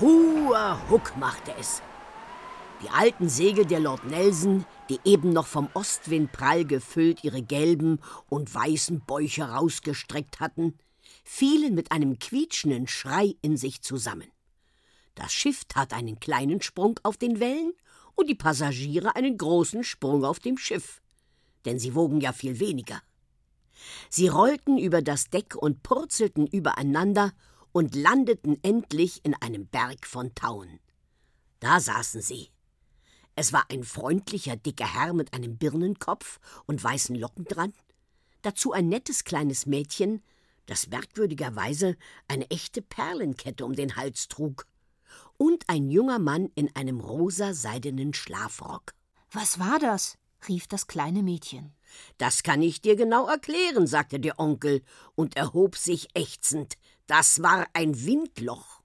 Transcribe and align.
Hua 0.00 0.80
Huck 0.88 1.16
machte 1.16 1.52
es. 1.58 1.82
Die 2.80 2.88
alten 2.88 3.28
Segel 3.28 3.66
der 3.66 3.80
Lord 3.80 4.04
Nelson, 4.04 4.64
die 4.88 5.00
eben 5.04 5.32
noch 5.32 5.48
vom 5.48 5.68
Ostwind 5.74 6.30
prall 6.30 6.64
gefüllt 6.64 7.24
ihre 7.24 7.42
gelben 7.42 7.98
und 8.28 8.54
weißen 8.54 9.00
Bäuche 9.00 9.42
rausgestreckt 9.42 10.38
hatten, 10.38 10.78
fielen 11.24 11.74
mit 11.74 11.90
einem 11.90 12.20
quietschenden 12.20 12.86
Schrei 12.86 13.34
in 13.42 13.56
sich 13.56 13.82
zusammen. 13.82 14.28
Das 15.16 15.32
Schiff 15.32 15.64
tat 15.64 15.92
einen 15.92 16.20
kleinen 16.20 16.62
Sprung 16.62 17.00
auf 17.02 17.16
den 17.16 17.40
Wellen 17.40 17.72
und 18.14 18.28
die 18.28 18.36
Passagiere 18.36 19.16
einen 19.16 19.36
großen 19.36 19.82
Sprung 19.82 20.24
auf 20.24 20.38
dem 20.38 20.58
Schiff, 20.58 21.02
denn 21.64 21.80
sie 21.80 21.96
wogen 21.96 22.20
ja 22.20 22.32
viel 22.32 22.60
weniger. 22.60 23.02
Sie 24.10 24.28
rollten 24.28 24.78
über 24.78 25.02
das 25.02 25.28
Deck 25.28 25.56
und 25.56 25.82
purzelten 25.82 26.46
übereinander 26.46 27.32
und 27.72 27.94
landeten 27.94 28.58
endlich 28.62 29.24
in 29.24 29.34
einem 29.34 29.66
Berg 29.66 30.06
von 30.06 30.34
Tauen. 30.34 30.80
Da 31.60 31.80
saßen 31.80 32.20
sie. 32.20 32.50
Es 33.34 33.52
war 33.52 33.64
ein 33.70 33.84
freundlicher, 33.84 34.56
dicker 34.56 34.92
Herr 34.92 35.12
mit 35.12 35.32
einem 35.32 35.58
Birnenkopf 35.58 36.40
und 36.66 36.82
weißen 36.82 37.14
Locken 37.14 37.44
dran, 37.44 37.72
dazu 38.42 38.72
ein 38.72 38.88
nettes 38.88 39.24
kleines 39.24 39.66
Mädchen, 39.66 40.22
das 40.66 40.88
merkwürdigerweise 40.88 41.96
eine 42.26 42.50
echte 42.50 42.82
Perlenkette 42.82 43.64
um 43.64 43.74
den 43.74 43.96
Hals 43.96 44.28
trug, 44.28 44.66
und 45.36 45.68
ein 45.68 45.88
junger 45.88 46.18
Mann 46.18 46.50
in 46.54 46.74
einem 46.74 47.00
rosa 47.00 47.54
seidenen 47.54 48.12
Schlafrock. 48.12 48.92
Was 49.30 49.58
war 49.58 49.78
das? 49.78 50.18
rief 50.48 50.66
das 50.68 50.86
kleine 50.86 51.22
Mädchen. 51.22 51.74
Das 52.16 52.42
kann 52.42 52.62
ich 52.62 52.80
dir 52.80 52.96
genau 52.96 53.28
erklären, 53.28 53.86
sagte 53.86 54.20
der 54.20 54.38
Onkel 54.38 54.82
und 55.14 55.36
erhob 55.36 55.76
sich 55.76 56.08
ächzend. 56.14 56.76
Das 57.08 57.42
war 57.42 57.66
ein 57.72 58.04
Windloch. 58.04 58.82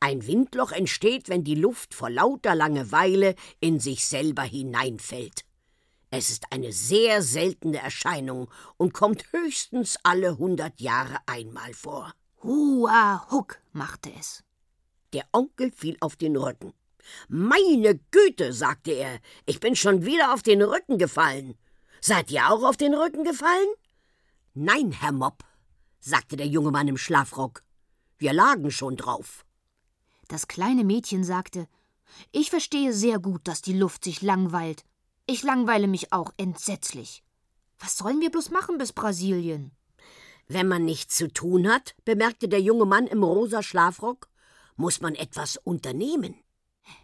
Ein 0.00 0.26
Windloch 0.26 0.72
entsteht, 0.72 1.28
wenn 1.28 1.44
die 1.44 1.54
Luft 1.54 1.92
vor 1.92 2.08
lauter 2.08 2.54
Langeweile 2.54 3.34
in 3.60 3.80
sich 3.80 4.06
selber 4.06 4.42
hineinfällt. 4.42 5.44
Es 6.10 6.30
ist 6.30 6.46
eine 6.50 6.72
sehr 6.72 7.22
seltene 7.22 7.78
Erscheinung 7.78 8.50
und 8.78 8.94
kommt 8.94 9.30
höchstens 9.32 9.98
alle 10.04 10.38
hundert 10.38 10.80
Jahre 10.80 11.18
einmal 11.26 11.74
vor. 11.74 12.14
Hua 12.42 13.26
Huck 13.30 13.60
machte 13.72 14.10
es. 14.18 14.42
Der 15.12 15.24
Onkel 15.32 15.70
fiel 15.70 15.98
auf 16.00 16.16
den 16.16 16.36
Rücken. 16.36 16.72
Meine 17.28 18.00
Güte, 18.10 18.54
sagte 18.54 18.92
er, 18.92 19.18
ich 19.44 19.60
bin 19.60 19.76
schon 19.76 20.06
wieder 20.06 20.32
auf 20.32 20.42
den 20.42 20.62
Rücken 20.62 20.96
gefallen. 20.96 21.58
Seid 22.00 22.30
ihr 22.30 22.48
auch 22.48 22.62
auf 22.62 22.78
den 22.78 22.94
Rücken 22.94 23.24
gefallen? 23.24 23.68
Nein, 24.54 24.92
Herr 24.92 25.12
Mopp, 25.12 25.44
sagte 26.04 26.36
der 26.36 26.46
junge 26.46 26.70
Mann 26.70 26.86
im 26.86 26.98
Schlafrock. 26.98 27.62
Wir 28.18 28.32
lagen 28.32 28.70
schon 28.70 28.96
drauf. 28.96 29.46
Das 30.28 30.48
kleine 30.48 30.84
Mädchen 30.84 31.24
sagte 31.24 31.66
Ich 32.30 32.50
verstehe 32.50 32.92
sehr 32.92 33.18
gut, 33.18 33.48
dass 33.48 33.62
die 33.62 33.72
Luft 33.72 34.04
sich 34.04 34.20
langweilt. 34.20 34.84
Ich 35.26 35.42
langweile 35.42 35.88
mich 35.88 36.12
auch 36.12 36.32
entsetzlich. 36.36 37.22
Was 37.78 37.96
sollen 37.96 38.20
wir 38.20 38.30
bloß 38.30 38.50
machen 38.50 38.76
bis 38.76 38.92
Brasilien? 38.92 39.72
Wenn 40.46 40.68
man 40.68 40.84
nichts 40.84 41.16
zu 41.16 41.28
tun 41.28 41.68
hat, 41.68 41.94
bemerkte 42.04 42.48
der 42.48 42.60
junge 42.60 42.84
Mann 42.84 43.06
im 43.06 43.22
rosa 43.22 43.62
Schlafrock, 43.62 44.28
muss 44.76 45.00
man 45.00 45.14
etwas 45.14 45.56
unternehmen. 45.56 46.34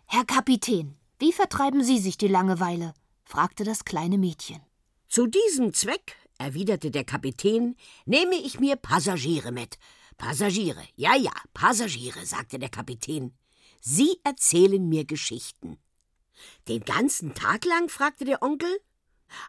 Herr 0.05 0.27
Kapitän, 0.27 0.97
wie 1.19 1.33
vertreiben 1.33 1.83
Sie 1.83 1.99
sich 1.99 2.19
die 2.19 2.29
Langeweile? 2.29 2.93
fragte 3.25 3.65
das 3.65 3.85
kleine 3.87 4.19
Mädchen. 4.19 4.61
Zu 5.09 5.27
diesem 5.27 5.73
Zweck, 5.73 6.17
erwiderte 6.41 6.91
der 6.91 7.05
Kapitän, 7.05 7.77
nehme 8.07 8.37
ich 8.37 8.59
mir 8.59 8.77
Passagiere 8.77 9.53
mit, 9.53 9.79
Passagiere, 10.17 10.83
ja, 10.97 11.15
ja, 11.15 11.33
Passagiere, 11.55 12.27
sagte 12.27 12.59
der 12.59 12.69
Kapitän. 12.69 13.33
Sie 13.81 14.19
erzählen 14.25 14.87
mir 14.89 15.05
Geschichten. 15.05 15.79
Den 16.69 16.85
ganzen 16.85 17.35
Tag 17.35 17.65
lang? 17.65 17.89
fragte 17.89 18.25
der 18.25 18.43
Onkel. 18.43 18.69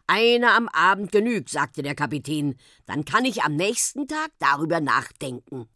Eine 0.06 0.52
am 0.52 0.68
Abend 0.68 1.12
genügt, 1.12 1.50
sagte 1.50 1.82
der 1.82 1.94
Kapitän. 1.94 2.56
Dann 2.86 3.04
kann 3.04 3.24
ich 3.24 3.42
am 3.42 3.56
nächsten 3.56 4.06
Tag 4.08 4.30
darüber 4.38 4.80
nachdenken. 4.80 5.68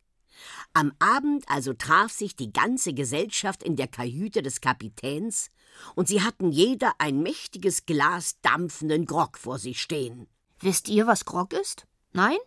Am 0.73 0.93
Abend 0.99 1.49
also 1.49 1.73
traf 1.73 2.13
sich 2.13 2.37
die 2.37 2.53
ganze 2.53 2.95
Gesellschaft 2.95 3.63
in 3.63 3.77
der 3.77 3.89
Kajüte 3.89 4.43
des 4.43 4.61
Kapitäns, 4.61 5.51
und 5.95 6.09
sie 6.09 6.23
hatten 6.23 6.53
jeder 6.53 6.95
ein 6.99 7.23
mächtiges 7.23 7.85
Glas 7.85 8.41
dampfenden 8.41 9.05
Grog 9.05 9.37
vor 9.39 9.59
sich 9.59 9.81
stehen. 9.81 10.27
Wisst 10.61 10.89
ihr, 10.89 11.07
was 11.07 11.25
Grog 11.25 11.53
ist? 11.53 11.87
Nein? 12.13 12.39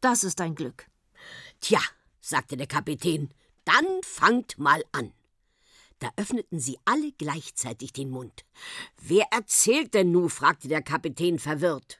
Das 0.00 0.24
ist 0.24 0.40
ein 0.40 0.54
Glück. 0.54 0.86
Tja, 1.60 1.80
sagte 2.20 2.56
der 2.56 2.66
Kapitän, 2.66 3.30
dann 3.64 3.86
fangt 4.02 4.58
mal 4.58 4.82
an. 4.92 5.12
Da 5.98 6.10
öffneten 6.16 6.58
sie 6.58 6.78
alle 6.86 7.12
gleichzeitig 7.12 7.92
den 7.92 8.08
Mund. 8.08 8.44
Wer 8.96 9.26
erzählt 9.30 9.92
denn 9.92 10.10
nu? 10.10 10.28
fragte 10.28 10.68
der 10.68 10.80
Kapitän 10.80 11.38
verwirrt. 11.38 11.98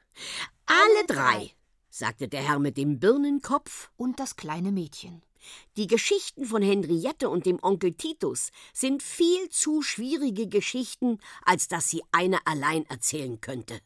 Alle 0.65 1.07
drei, 1.07 1.55
sagte 1.91 2.27
der 2.29 2.43
Herr 2.43 2.59
mit 2.59 2.79
dem 2.79 2.99
Birnenkopf 2.99 3.91
und 3.97 4.19
das 4.19 4.37
kleine 4.37 4.73
Mädchen. 4.73 5.23
Die 5.77 5.87
Geschichten 5.87 6.47
von 6.47 6.63
Henriette 6.63 7.29
und 7.29 7.45
dem 7.45 7.63
Onkel 7.63 7.95
Titus 7.95 8.51
sind 8.73 9.03
viel 9.03 9.49
zu 9.51 9.83
schwierige 9.83 10.49
Geschichten, 10.49 11.19
als 11.45 11.69
dass 11.69 11.89
sie 11.91 12.03
einer 12.13 12.41
allein 12.47 12.87
erzählen 12.87 13.41
könnte. 13.41 13.81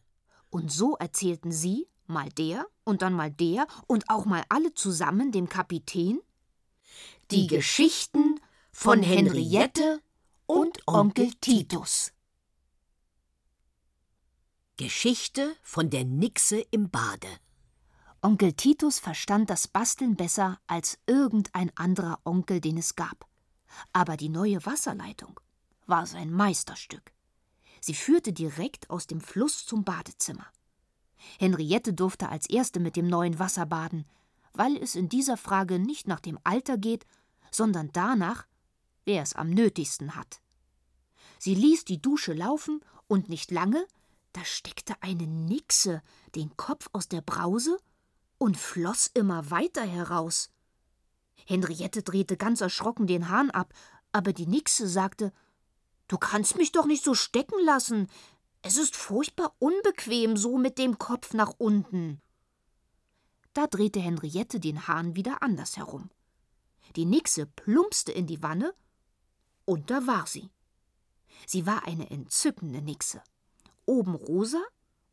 Und 0.54 0.70
so 0.70 0.94
erzählten 0.98 1.50
sie 1.50 1.88
mal 2.06 2.28
der 2.28 2.64
und 2.84 3.02
dann 3.02 3.12
mal 3.12 3.28
der 3.28 3.66
und 3.88 4.08
auch 4.08 4.24
mal 4.24 4.44
alle 4.48 4.72
zusammen 4.72 5.32
dem 5.32 5.48
Kapitän? 5.48 6.20
Die 7.32 7.48
Geschichten 7.48 8.38
von 8.70 9.02
Henriette 9.02 10.00
und 10.46 10.78
Onkel 10.86 11.32
Titus. 11.40 12.12
Geschichte 14.76 15.56
von 15.60 15.90
der 15.90 16.04
Nixe 16.04 16.60
im 16.70 16.88
Bade. 16.88 17.40
Onkel 18.22 18.52
Titus 18.52 19.00
verstand 19.00 19.50
das 19.50 19.66
Basteln 19.66 20.14
besser 20.14 20.60
als 20.68 21.00
irgendein 21.08 21.76
anderer 21.76 22.20
Onkel, 22.22 22.60
den 22.60 22.76
es 22.76 22.94
gab. 22.94 23.26
Aber 23.92 24.16
die 24.16 24.28
neue 24.28 24.64
Wasserleitung 24.64 25.40
war 25.86 26.06
sein 26.06 26.30
Meisterstück. 26.30 27.13
Sie 27.84 27.92
führte 27.92 28.32
direkt 28.32 28.88
aus 28.88 29.06
dem 29.06 29.20
Fluss 29.20 29.66
zum 29.66 29.84
Badezimmer. 29.84 30.46
Henriette 31.38 31.92
durfte 31.92 32.30
als 32.30 32.48
erste 32.48 32.80
mit 32.80 32.96
dem 32.96 33.08
neuen 33.08 33.38
Wasser 33.38 33.66
baden, 33.66 34.06
weil 34.54 34.78
es 34.78 34.94
in 34.94 35.10
dieser 35.10 35.36
Frage 35.36 35.78
nicht 35.78 36.08
nach 36.08 36.20
dem 36.20 36.38
Alter 36.44 36.78
geht, 36.78 37.04
sondern 37.50 37.90
danach, 37.92 38.46
wer 39.04 39.20
es 39.20 39.34
am 39.34 39.50
nötigsten 39.50 40.16
hat. 40.16 40.40
Sie 41.38 41.54
ließ 41.54 41.84
die 41.84 42.00
Dusche 42.00 42.32
laufen 42.32 42.80
und 43.06 43.28
nicht 43.28 43.50
lange, 43.50 43.86
da 44.32 44.42
steckte 44.46 44.94
eine 45.02 45.26
Nixe 45.26 46.00
den 46.34 46.56
Kopf 46.56 46.88
aus 46.94 47.08
der 47.08 47.20
Brause 47.20 47.76
und 48.38 48.56
floss 48.56 49.10
immer 49.12 49.50
weiter 49.50 49.84
heraus. 49.84 50.48
Henriette 51.44 52.02
drehte 52.02 52.38
ganz 52.38 52.62
erschrocken 52.62 53.06
den 53.06 53.28
Hahn 53.28 53.50
ab, 53.50 53.74
aber 54.10 54.32
die 54.32 54.46
Nixe 54.46 54.88
sagte: 54.88 55.34
Du 56.08 56.18
kannst 56.18 56.56
mich 56.56 56.72
doch 56.72 56.86
nicht 56.86 57.04
so 57.04 57.14
stecken 57.14 57.58
lassen. 57.64 58.08
Es 58.62 58.76
ist 58.76 58.96
furchtbar 58.96 59.54
unbequem, 59.58 60.36
so 60.36 60.58
mit 60.58 60.78
dem 60.78 60.98
Kopf 60.98 61.34
nach 61.34 61.54
unten. 61.58 62.20
Da 63.52 63.66
drehte 63.66 64.00
Henriette 64.00 64.60
den 64.60 64.88
Hahn 64.88 65.16
wieder 65.16 65.42
anders 65.42 65.76
herum. 65.76 66.10
Die 66.96 67.06
Nixe 67.06 67.46
plumpste 67.46 68.12
in 68.12 68.26
die 68.26 68.42
Wanne, 68.42 68.74
und 69.64 69.90
da 69.90 70.06
war 70.06 70.26
sie. 70.26 70.50
Sie 71.46 71.66
war 71.66 71.86
eine 71.86 72.10
entzückende 72.10 72.82
Nixe. 72.82 73.22
Oben 73.86 74.14
rosa 74.14 74.62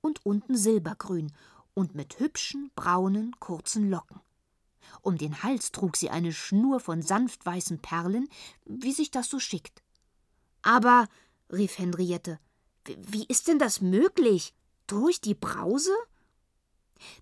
und 0.01 0.25
unten 0.25 0.57
silbergrün 0.57 1.31
und 1.73 1.95
mit 1.95 2.19
hübschen, 2.19 2.71
braunen, 2.75 3.39
kurzen 3.39 3.89
Locken. 3.89 4.19
Um 5.01 5.17
den 5.17 5.43
Hals 5.43 5.71
trug 5.71 5.95
sie 5.95 6.09
eine 6.09 6.33
Schnur 6.33 6.79
von 6.79 7.01
sanft 7.01 7.45
weißen 7.45 7.79
Perlen, 7.79 8.27
wie 8.65 8.91
sich 8.91 9.11
das 9.11 9.29
so 9.29 9.39
schickt. 9.39 9.81
Aber, 10.61 11.07
rief 11.51 11.77
Henriette, 11.77 12.39
wie 12.85 13.25
ist 13.27 13.47
denn 13.47 13.59
das 13.59 13.81
möglich? 13.81 14.53
Durch 14.87 15.21
die 15.21 15.35
Brause? 15.35 15.91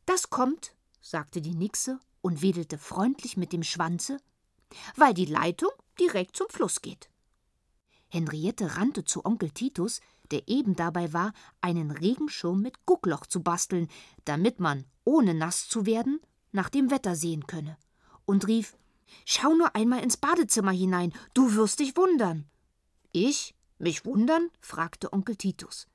Das 0.05 0.29
kommt, 0.29 0.75
sagte 1.01 1.41
die 1.41 1.55
Nixe 1.55 1.99
und 2.21 2.41
wedelte 2.41 2.77
freundlich 2.77 3.37
mit 3.37 3.53
dem 3.53 3.63
Schwanze, 3.63 4.17
weil 4.95 5.13
die 5.13 5.25
Leitung 5.25 5.71
direkt 5.99 6.35
zum 6.35 6.47
Fluss 6.49 6.81
geht. 6.81 7.09
Henriette 8.09 8.75
rannte 8.75 9.03
zu 9.03 9.23
Onkel 9.25 9.51
Titus, 9.51 10.01
der 10.31 10.47
eben 10.47 10.75
dabei 10.75 11.13
war, 11.13 11.33
einen 11.61 11.91
Regenschirm 11.91 12.61
mit 12.61 12.85
Guckloch 12.85 13.25
zu 13.25 13.41
basteln, 13.41 13.87
damit 14.25 14.59
man, 14.59 14.85
ohne 15.03 15.33
nass 15.33 15.67
zu 15.67 15.85
werden, 15.85 16.19
nach 16.51 16.69
dem 16.69 16.89
Wetter 16.91 17.15
sehen 17.15 17.45
könne, 17.47 17.77
und 18.25 18.47
rief 18.47 18.75
Schau 19.25 19.55
nur 19.55 19.75
einmal 19.75 20.03
ins 20.03 20.17
Badezimmer 20.17 20.71
hinein, 20.71 21.13
du 21.33 21.55
wirst 21.55 21.79
dich 21.79 21.97
wundern. 21.97 22.47
Ich? 23.11 23.55
Mich 23.77 24.05
wundern? 24.05 24.49
fragte 24.59 25.13
Onkel 25.13 25.35
Titus. 25.35 25.87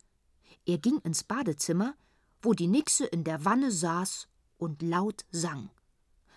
Er 0.67 0.79
ging 0.79 0.99
ins 1.01 1.25
Badezimmer, 1.25 1.95
wo 2.43 2.55
die 2.55 2.67
Nixe 2.67 3.07
in 3.07 3.25
der 3.25 3.45
Wanne 3.45 3.71
saß 3.71 4.29
und 4.59 4.83
laut 4.83 5.25
sang. 5.31 5.71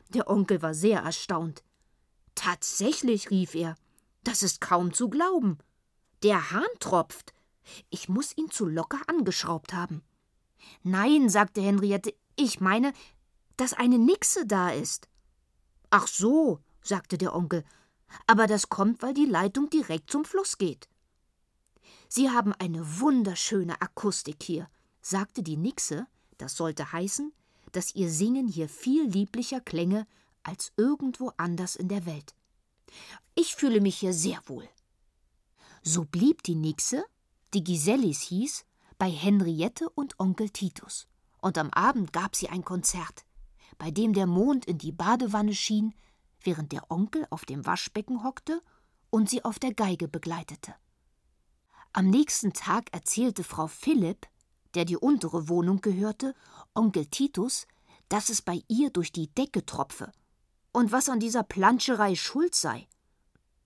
Der 0.10 0.30
Onkel 0.30 0.62
war 0.62 0.74
sehr 0.74 1.02
erstaunt. 1.02 1.64
Tatsächlich, 2.36 3.30
rief 3.30 3.56
er, 3.56 3.76
Das 4.24 4.44
ist 4.44 4.62
kaum 4.62 4.94
zu 4.94 5.10
glauben. 5.10 5.58
Der 6.24 6.52
Hahn 6.52 6.68
tropft. 6.80 7.34
Ich 7.90 8.10
muss 8.10 8.36
ihn 8.38 8.50
zu 8.50 8.66
locker 8.66 9.00
angeschraubt 9.08 9.74
haben. 9.74 10.04
Nein, 10.84 11.30
sagte 11.30 11.62
Henriette, 11.62 12.14
ich 12.36 12.60
meine, 12.60 12.94
dass 13.56 13.74
eine 13.74 13.98
Nixe 13.98 14.46
da 14.46 14.70
ist. 14.70 15.08
Ach 15.90 16.08
so, 16.08 16.60
sagte 16.82 17.18
der 17.18 17.36
Onkel, 17.36 17.64
aber 18.26 18.48
das 18.48 18.70
kommt, 18.70 19.02
weil 19.02 19.14
die 19.14 19.26
Leitung 19.26 19.70
direkt 19.70 20.12
zum 20.12 20.26
Fluss 20.26 20.58
geht. 20.58 20.88
Sie 22.10 22.30
haben 22.30 22.54
eine 22.54 23.00
wunderschöne 23.00 23.82
Akustik 23.82 24.44
hier, 24.44 24.70
sagte 25.02 25.44
die 25.44 25.58
Nixe, 25.58 26.08
das 26.38 26.56
sollte 26.56 26.92
heißen, 26.92 27.34
dass 27.72 27.96
ihr 27.96 28.10
Singen 28.10 28.48
hier 28.48 28.70
viel 28.70 29.10
lieblicher 29.10 29.60
klänge 29.60 30.08
als 30.44 30.72
irgendwo 30.78 31.32
anders 31.38 31.76
in 31.76 31.90
der 31.90 32.06
Welt. 32.06 32.34
Ich 33.36 33.56
fühle 33.56 33.82
mich 33.82 33.98
hier 33.98 34.14
sehr 34.14 34.40
wohl. 34.46 34.68
So 35.84 36.06
blieb 36.06 36.44
die 36.44 36.56
Nixe, 36.56 37.04
die 37.54 37.64
Gisellis 37.64 38.22
hieß, 38.22 38.66
bei 38.98 39.10
Henriette 39.10 39.90
und 39.90 40.20
Onkel 40.20 40.50
Titus. 40.50 41.08
Und 41.40 41.58
am 41.58 41.70
Abend 41.72 42.14
gab 42.14 42.36
sie 42.36 42.50
ein 42.50 42.64
Konzert, 42.64 43.26
bei 43.78 43.92
dem 43.92 44.14
der 44.14 44.26
Mond 44.26 44.66
in 44.66 44.78
die 44.78 44.92
Badewanne 44.92 45.54
schien, 45.54 45.94
während 46.48 46.72
der 46.72 46.90
Onkel 46.90 47.28
auf 47.30 47.44
dem 47.44 47.66
Waschbecken 47.66 48.24
hockte 48.24 48.62
und 49.10 49.30
sie 49.30 49.44
auf 49.44 49.60
der 49.60 49.74
Geige 49.74 50.08
begleitete. 50.08 50.74
Am 51.92 52.10
nächsten 52.10 52.54
Tag 52.54 52.94
erzählte 52.94 53.44
Frau 53.44 53.68
Philipp, 53.68 54.28
der 54.74 54.86
die 54.86 54.96
untere 54.96 55.50
Wohnung 55.50 55.82
gehörte, 55.82 56.34
Onkel 56.74 57.06
Titus, 57.08 57.68
dass 58.08 58.30
es 58.30 58.42
bei 58.42 58.62
ihr 58.70 58.92
durch 58.92 59.12
die 59.12 59.28
Decke 59.28 59.66
tropfe 59.66 60.14
und 60.72 60.94
was 60.94 61.10
an 61.10 61.20
dieser 61.20 61.44
Planscherei 61.44 62.16
schuld 62.16 62.56
sei. 62.56 62.88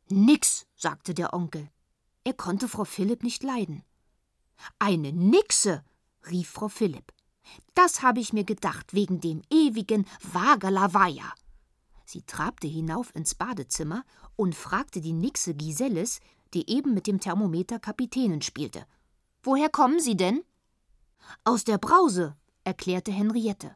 Nix, 0.09 0.65
sagte 0.75 1.13
der 1.13 1.35
Onkel. 1.35 1.69
Er 2.23 2.33
konnte 2.33 2.67
Frau 2.67 2.85
Philipp 2.85 3.21
nicht 3.21 3.43
leiden. 3.43 3.83
Eine 4.79 5.13
Nixe, 5.13 5.83
rief 6.31 6.49
Frau 6.49 6.67
Philipp. 6.67 7.13
Das 7.75 8.01
habe 8.01 8.21
ich 8.21 8.33
mir 8.33 8.43
gedacht 8.43 8.95
wegen 8.95 9.21
dem 9.21 9.43
ewigen 9.51 10.07
Wagerlaweier. 10.23 11.31
Sie 12.11 12.23
trabte 12.23 12.67
hinauf 12.67 13.15
ins 13.15 13.35
Badezimmer 13.35 14.03
und 14.35 14.53
fragte 14.53 14.99
die 14.99 15.13
Nixe 15.13 15.53
Giselles, 15.53 16.19
die 16.53 16.69
eben 16.69 16.93
mit 16.93 17.07
dem 17.07 17.21
Thermometer 17.21 17.79
Kapitänen 17.79 18.41
spielte. 18.41 18.85
Woher 19.43 19.69
kommen 19.69 20.01
Sie 20.01 20.17
denn? 20.17 20.43
Aus 21.45 21.63
der 21.63 21.77
Brause, 21.77 22.35
erklärte 22.65 23.13
Henriette, 23.13 23.73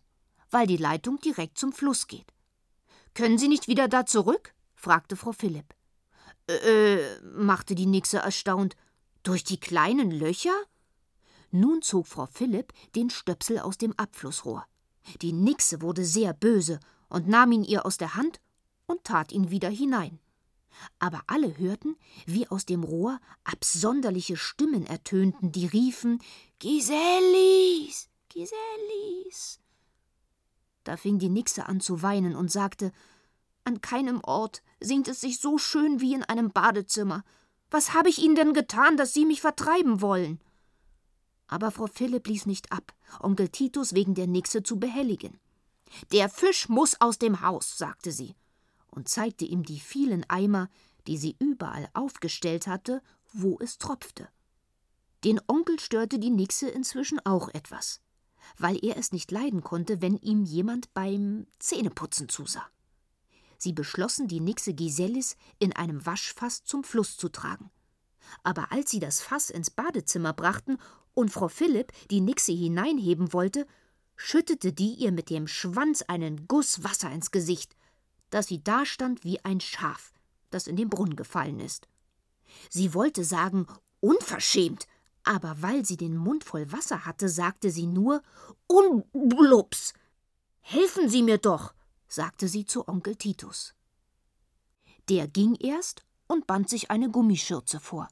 weil 0.51 0.67
die 0.67 0.75
Leitung 0.75 1.17
direkt 1.21 1.57
zum 1.57 1.71
Fluss 1.71 2.07
geht. 2.07 2.33
Können 3.13 3.37
Sie 3.37 3.47
nicht 3.47 3.69
wieder 3.69 3.87
da 3.87 4.05
zurück? 4.05 4.53
fragte 4.73 5.15
Frau 5.15 5.31
Philipp. 5.31 5.73
Äh, 6.49 7.21
machte 7.21 7.73
die 7.73 7.85
Nixe 7.85 8.17
erstaunt. 8.17 8.75
Durch 9.23 9.45
die 9.45 9.61
kleinen 9.61 10.11
Löcher? 10.11 10.55
Nun 11.51 11.81
zog 11.81 12.07
Frau 12.07 12.25
Philipp 12.25 12.73
den 12.95 13.09
Stöpsel 13.09 13.59
aus 13.59 13.77
dem 13.77 13.93
Abflussrohr. 13.93 14.65
Die 15.21 15.31
Nixe 15.31 15.81
wurde 15.81 16.03
sehr 16.03 16.33
böse 16.33 16.81
und 17.09 17.27
nahm 17.27 17.51
ihn 17.51 17.63
ihr 17.63 17.85
aus 17.85 17.97
der 17.97 18.15
Hand 18.15 18.39
und 18.87 19.03
tat 19.03 19.31
ihn 19.31 19.51
wieder 19.51 19.69
hinein. 19.69 20.19
Aber 20.99 21.21
alle 21.27 21.57
hörten, 21.57 21.95
wie 22.25 22.47
aus 22.47 22.65
dem 22.65 22.83
Rohr 22.83 23.19
absonderliche 23.43 24.37
Stimmen 24.37 24.85
ertönten, 24.85 25.51
die 25.51 25.65
riefen 25.65 26.21
Gisellis, 26.59 28.09
Gisellis. 28.29 29.59
Da 30.83 30.97
fing 30.97 31.17
die 31.17 31.29
Nixe 31.29 31.67
an 31.67 31.79
zu 31.79 32.01
weinen 32.01 32.35
und 32.35 32.51
sagte 32.51 32.91
An 33.63 33.81
keinem 33.81 34.21
Ort 34.23 34.61
singt 34.79 35.07
es 35.07 35.21
sich 35.21 35.39
so 35.39 35.57
schön 35.57 36.01
wie 36.01 36.13
in 36.13 36.23
einem 36.23 36.51
Badezimmer. 36.51 37.23
Was 37.71 37.93
habe 37.93 38.09
ich 38.09 38.19
Ihnen 38.19 38.35
denn 38.35 38.53
getan, 38.53 38.95
dass 38.95 39.13
Sie 39.13 39.25
mich 39.25 39.41
vertreiben 39.41 40.01
wollen? 40.01 40.39
Aber 41.47 41.71
Frau 41.71 41.87
Philipp 41.87 42.27
ließ 42.27 42.45
nicht 42.45 42.71
ab, 42.71 42.93
Onkel 43.19 43.49
Titus 43.49 43.93
wegen 43.93 44.15
der 44.15 44.27
Nixe 44.27 44.63
zu 44.63 44.79
behelligen. 44.79 45.39
Der 46.11 46.29
Fisch 46.29 46.69
muss 46.69 46.99
aus 46.99 47.17
dem 47.17 47.41
Haus, 47.41 47.77
sagte 47.77 48.11
sie 48.11 48.35
und 48.95 49.09
zeigte 49.09 49.45
ihm 49.45 49.63
die 49.63 49.79
vielen 49.79 50.27
Eimer, 50.29 50.69
die 51.05 51.17
sie 51.17 51.35
überall 51.39 51.89
aufgestellt 51.93 52.65
hatte, 52.65 53.01
wo 53.33 53.57
es 53.59 53.77
tropfte. 53.77 54.29
Den 55.23 55.41
Onkel 55.47 55.79
störte 55.79 56.17
die 56.17 56.29
Nixe 56.29 56.69
inzwischen 56.69 57.19
auch 57.25 57.49
etwas, 57.49 58.01
weil 58.57 58.83
er 58.83 58.97
es 58.97 59.11
nicht 59.11 59.31
leiden 59.31 59.61
konnte, 59.61 60.01
wenn 60.01 60.17
ihm 60.17 60.43
jemand 60.43 60.93
beim 60.93 61.47
Zähneputzen 61.59 62.29
zusah. 62.29 62.67
Sie 63.57 63.73
beschlossen, 63.73 64.27
die 64.27 64.39
Nixe 64.39 64.73
Gisellis 64.73 65.35
in 65.59 65.73
einem 65.73 66.05
Waschfass 66.05 66.63
zum 66.63 66.83
Fluss 66.83 67.17
zu 67.17 67.29
tragen. 67.29 67.71
Aber 68.43 68.71
als 68.71 68.91
sie 68.91 68.99
das 68.99 69.21
Fass 69.21 69.49
ins 69.49 69.69
Badezimmer 69.69 70.33
brachten 70.33 70.77
und 71.13 71.31
Frau 71.31 71.47
Philipp 71.47 71.91
die 72.09 72.21
Nixe 72.21 72.51
hineinheben 72.51 73.33
wollte, 73.33 73.67
schüttete 74.15 74.73
die 74.73 74.93
ihr 74.93 75.11
mit 75.11 75.29
dem 75.29 75.47
Schwanz 75.47 76.01
einen 76.03 76.47
Guss 76.47 76.83
Wasser 76.83 77.11
ins 77.11 77.31
Gesicht, 77.31 77.75
dass 78.29 78.47
sie 78.47 78.63
dastand 78.63 79.23
wie 79.23 79.43
ein 79.43 79.59
Schaf, 79.59 80.13
das 80.49 80.67
in 80.67 80.75
den 80.75 80.89
Brunnen 80.89 81.15
gefallen 81.15 81.59
ist. 81.59 81.87
Sie 82.69 82.93
wollte 82.93 83.23
sagen, 83.23 83.67
unverschämt, 83.99 84.87
aber 85.23 85.61
weil 85.61 85.85
sie 85.85 85.97
den 85.97 86.15
Mund 86.15 86.43
voll 86.43 86.71
Wasser 86.71 87.05
hatte, 87.05 87.29
sagte 87.29 87.71
sie 87.71 87.87
nur 87.87 88.21
Unblups. 88.67 89.93
Helfen 90.61 91.09
Sie 91.09 91.21
mir 91.21 91.37
doch, 91.37 91.73
sagte 92.07 92.47
sie 92.47 92.65
zu 92.65 92.87
Onkel 92.87 93.15
Titus. 93.15 93.73
Der 95.09 95.27
ging 95.27 95.55
erst 95.55 96.03
und 96.27 96.47
band 96.47 96.69
sich 96.69 96.89
eine 96.89 97.09
Gummischürze 97.09 97.79
vor. 97.79 98.07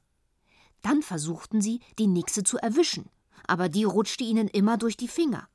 Dann 0.82 1.02
versuchten 1.02 1.60
sie, 1.60 1.80
die 1.98 2.06
Nixe 2.06 2.44
zu 2.44 2.58
erwischen, 2.58 3.08
aber 3.46 3.68
die 3.68 3.84
rutschte 3.84 4.24
ihnen 4.24 4.48
immer 4.48 4.76
durch 4.76 4.96
die 4.96 5.08
Finger. 5.08 5.48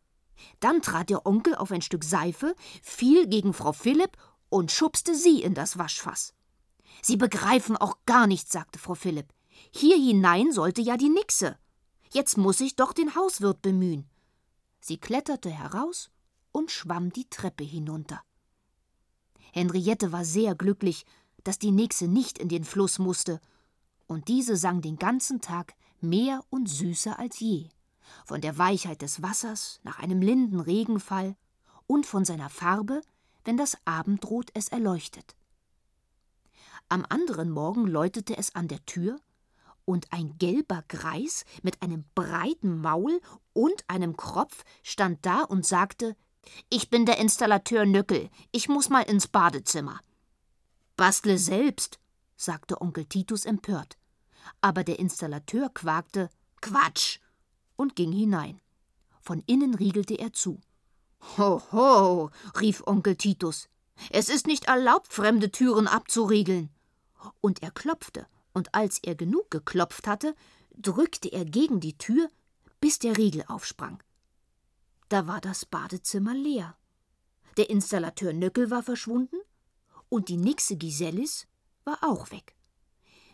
Dann 0.59 0.81
trat 0.81 1.09
der 1.09 1.25
Onkel 1.25 1.55
auf 1.55 1.71
ein 1.71 1.81
Stück 1.81 2.03
Seife, 2.03 2.55
fiel 2.81 3.27
gegen 3.27 3.53
Frau 3.53 3.73
Philipp 3.73 4.17
und 4.49 4.71
schubste 4.71 5.15
sie 5.15 5.41
in 5.41 5.53
das 5.53 5.77
Waschfass. 5.77 6.33
Sie 7.01 7.17
begreifen 7.17 7.77
auch 7.77 7.97
gar 8.05 8.27
nichts, 8.27 8.51
sagte 8.51 8.79
Frau 8.79 8.95
Philipp. 8.95 9.33
Hier 9.71 9.95
hinein 9.95 10.51
sollte 10.51 10.81
ja 10.81 10.97
die 10.97 11.09
Nixe. 11.09 11.57
Jetzt 12.11 12.37
muss 12.37 12.59
ich 12.59 12.75
doch 12.75 12.93
den 12.93 13.15
Hauswirt 13.15 13.61
bemühen. 13.61 14.09
Sie 14.79 14.97
kletterte 14.97 15.49
heraus 15.49 16.09
und 16.51 16.71
schwamm 16.71 17.11
die 17.11 17.29
Treppe 17.29 17.63
hinunter. 17.63 18.21
Henriette 19.51 20.11
war 20.11 20.25
sehr 20.25 20.55
glücklich, 20.55 21.05
dass 21.43 21.59
die 21.59 21.71
Nixe 21.71 22.07
nicht 22.07 22.37
in 22.37 22.49
den 22.49 22.63
Fluss 22.63 22.99
musste, 22.99 23.39
und 24.07 24.27
diese 24.27 24.57
sang 24.57 24.81
den 24.81 24.97
ganzen 24.97 25.39
Tag 25.39 25.75
mehr 26.01 26.41
und 26.49 26.67
süßer 26.67 27.19
als 27.19 27.39
je, 27.39 27.69
von 28.25 28.41
der 28.41 28.57
Weichheit 28.57 29.01
des 29.01 29.21
Wassers 29.21 29.79
nach 29.83 29.99
einem 29.99 30.21
linden 30.21 30.59
Regenfall 30.59 31.35
und 31.87 32.05
von 32.05 32.25
seiner 32.25 32.49
Farbe, 32.49 33.01
wenn 33.43 33.57
das 33.57 33.77
Abendrot 33.85 34.51
es 34.53 34.69
erleuchtet. 34.69 35.35
Am 36.87 37.05
anderen 37.09 37.49
Morgen 37.49 37.87
läutete 37.87 38.37
es 38.37 38.55
an 38.55 38.67
der 38.67 38.85
Tür, 38.85 39.19
und 39.89 40.13
ein 40.13 40.37
gelber 40.37 40.83
Greis 40.87 41.45
mit 41.63 41.81
einem 41.81 42.05
breiten 42.13 42.79
Maul 42.79 43.19
und 43.53 43.83
einem 43.87 44.15
Kropf 44.15 44.63
stand 44.83 45.25
da 45.25 45.41
und 45.41 45.65
sagte 45.65 46.15
Ich 46.69 46.91
bin 46.91 47.07
der 47.07 47.17
Installateur 47.17 47.85
Nöckel, 47.85 48.29
ich 48.51 48.69
muss 48.69 48.89
mal 48.89 49.01
ins 49.01 49.27
Badezimmer. 49.27 49.99
Bastle 50.95 51.39
selbst, 51.39 51.99
sagte 52.35 52.79
Onkel 52.81 53.05
Titus 53.05 53.45
empört. 53.45 53.97
Aber 54.61 54.83
der 54.83 54.99
Installateur 54.99 55.69
quakte 55.69 56.29
Quatsch 56.61 57.19
und 57.79 57.95
ging 57.95 58.11
hinein. 58.11 58.59
Von 59.21 59.41
innen 59.47 59.73
riegelte 59.73 60.15
er 60.15 60.33
zu. 60.33 60.59
Ho, 61.37 61.61
ho, 61.71 62.29
rief 62.59 62.83
Onkel 62.85 63.15
Titus. 63.15 63.69
Es 64.09 64.27
ist 64.27 64.47
nicht 64.47 64.65
erlaubt, 64.65 65.13
fremde 65.13 65.49
Türen 65.49 65.87
abzuriegeln. 65.87 66.69
Und 67.39 67.63
er 67.63 67.71
klopfte, 67.71 68.27
und 68.53 68.75
als 68.75 68.99
er 68.99 69.15
genug 69.15 69.49
geklopft 69.49 70.07
hatte, 70.07 70.35
drückte 70.77 71.29
er 71.29 71.45
gegen 71.45 71.79
die 71.79 71.97
Tür, 71.97 72.29
bis 72.81 72.99
der 72.99 73.17
Riegel 73.17 73.45
aufsprang. 73.47 74.03
Da 75.07 75.27
war 75.27 75.39
das 75.39 75.65
Badezimmer 75.65 76.33
leer. 76.33 76.75
Der 77.55 77.69
Installateur 77.69 78.33
Nöckel 78.33 78.71
war 78.71 78.83
verschwunden 78.83 79.37
und 80.09 80.27
die 80.27 80.37
Nixe 80.37 80.75
Gisellis 80.75 81.47
war 81.85 81.99
auch 82.01 82.31
weg. 82.31 82.55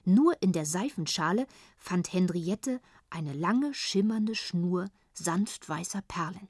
Nur 0.03 0.39
in 0.41 0.51
der 0.51 0.67
Seifenschale 0.67 1.47
fand 1.77 2.13
Henriette 2.13 2.79
eine 3.15 3.33
lange, 3.33 3.73
schimmernde 3.73 4.35
Schnur 4.35 4.89
sanft 5.13 5.67
weißer 5.67 6.01
Perlen. 6.01 6.49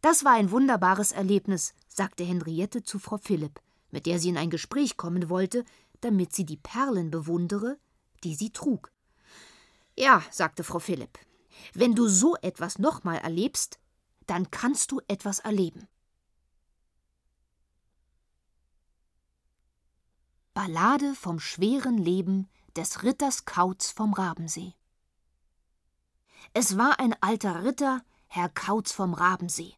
Das 0.00 0.24
war 0.24 0.32
ein 0.32 0.50
wunderbares 0.50 1.12
Erlebnis, 1.12 1.74
sagte 1.88 2.24
Henriette 2.24 2.82
zu 2.82 2.98
Frau 2.98 3.18
Philipp, 3.18 3.60
mit 3.90 4.06
der 4.06 4.18
sie 4.18 4.30
in 4.30 4.38
ein 4.38 4.50
Gespräch 4.50 4.96
kommen 4.96 5.28
wollte, 5.28 5.64
damit 6.00 6.34
sie 6.34 6.44
die 6.44 6.56
Perlen 6.56 7.10
bewundere, 7.10 7.78
die 8.24 8.34
sie 8.34 8.50
trug. 8.50 8.90
Ja, 9.94 10.22
sagte 10.30 10.64
Frau 10.64 10.78
Philipp, 10.78 11.18
wenn 11.74 11.94
du 11.94 12.08
so 12.08 12.36
etwas 12.36 12.78
nochmal 12.78 13.18
erlebst, 13.18 13.78
dann 14.26 14.50
kannst 14.50 14.90
du 14.90 15.00
etwas 15.06 15.40
erleben. 15.40 15.86
Ballade 20.54 21.14
vom 21.14 21.38
schweren 21.38 21.98
Leben 21.98 22.48
des 22.74 23.02
Ritters 23.02 23.44
Kauz 23.44 23.90
vom 23.90 24.14
Rabensee. 24.14 24.74
Es 26.52 26.76
war 26.76 26.98
ein 27.00 27.14
alter 27.20 27.64
Ritter, 27.64 28.02
Herr 28.26 28.48
Kauz 28.48 28.92
vom 28.92 29.14
Rabensee. 29.14 29.74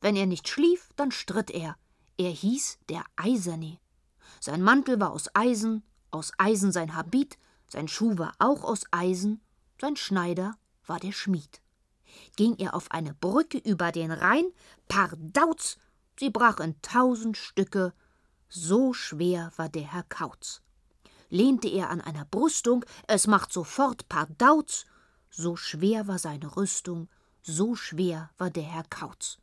Wenn 0.00 0.16
er 0.16 0.26
nicht 0.26 0.48
schlief, 0.48 0.90
dann 0.96 1.10
stritt 1.10 1.50
er. 1.50 1.76
Er 2.16 2.30
hieß 2.30 2.78
der 2.88 3.04
Eiserne. 3.16 3.78
Sein 4.40 4.62
Mantel 4.62 5.00
war 5.00 5.12
aus 5.12 5.28
Eisen, 5.34 5.82
aus 6.10 6.32
Eisen 6.38 6.72
sein 6.72 6.94
Habit, 6.94 7.38
sein 7.68 7.88
Schuh 7.88 8.18
war 8.18 8.32
auch 8.38 8.64
aus 8.64 8.84
Eisen, 8.90 9.40
sein 9.80 9.96
Schneider 9.96 10.56
war 10.86 10.98
der 10.98 11.12
Schmied. 11.12 11.60
Ging 12.36 12.56
er 12.58 12.74
auf 12.74 12.90
eine 12.90 13.14
Brücke 13.14 13.58
über 13.58 13.92
den 13.92 14.10
Rhein, 14.10 14.46
pardauz, 14.88 15.78
sie 16.18 16.30
brach 16.30 16.58
in 16.60 16.80
tausend 16.82 17.36
Stücke, 17.36 17.92
so 18.48 18.92
schwer 18.92 19.52
war 19.56 19.68
der 19.68 19.92
Herr 19.92 20.02
Kauz. 20.04 20.62
Lehnte 21.28 21.68
er 21.68 21.90
an 21.90 22.00
einer 22.00 22.24
Brüstung, 22.24 22.84
es 23.06 23.26
macht 23.28 23.52
sofort 23.52 24.08
pardauz, 24.08 24.84
so 25.30 25.56
schwer 25.56 26.06
war 26.06 26.18
seine 26.18 26.56
Rüstung, 26.56 27.08
so 27.42 27.74
schwer 27.74 28.30
war 28.36 28.50
der 28.50 28.64
Herr 28.64 28.84
Kauz. 28.90 29.38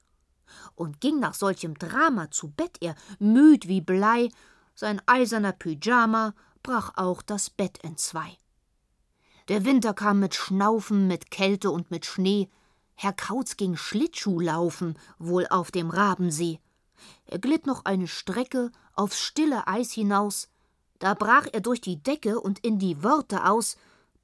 Und 0.76 1.02
ging 1.02 1.20
nach 1.20 1.34
solchem 1.34 1.74
Drama 1.76 2.32
zu 2.32 2.50
Bett 2.50 2.78
er, 2.82 2.96
müd 3.20 3.68
wie 3.68 3.82
Blei, 3.82 4.30
sein 4.76 5.02
eiserner 5.08 5.54
Pyjama 5.54 6.34
brach 6.62 6.92
auch 6.96 7.22
das 7.22 7.50
Bett 7.50 7.84
entzwei. 7.84 8.38
Der 9.48 9.64
Winter 9.66 9.94
kam 9.94 10.20
mit 10.20 10.36
Schnaufen, 10.36 11.08
mit 11.08 11.32
Kälte 11.32 11.72
und 11.72 11.90
mit 11.90 12.06
Schnee. 12.06 12.50
Herr 12.96 13.14
Kauz 13.14 13.56
ging 13.56 13.78
Schlittschuh 13.78 14.40
laufen, 14.40 15.00
wohl 15.20 15.48
auf 15.48 15.72
dem 15.72 15.90
Rabensee. 15.90 16.60
Er 17.26 17.40
glitt 17.40 17.66
noch 17.66 17.86
eine 17.86 18.08
Strecke 18.08 18.72
aufs 18.94 19.22
stille 19.22 19.68
Eis 19.68 19.92
hinaus. 19.92 20.50
Da 21.00 21.14
brach 21.14 21.48
er 21.52 21.62
durch 21.62 21.80
die 21.80 22.02
Decke 22.02 22.42
und 22.42 22.60
in 22.60 22.80
die 22.80 23.04
Worte 23.04 23.46
aus: 23.46 23.78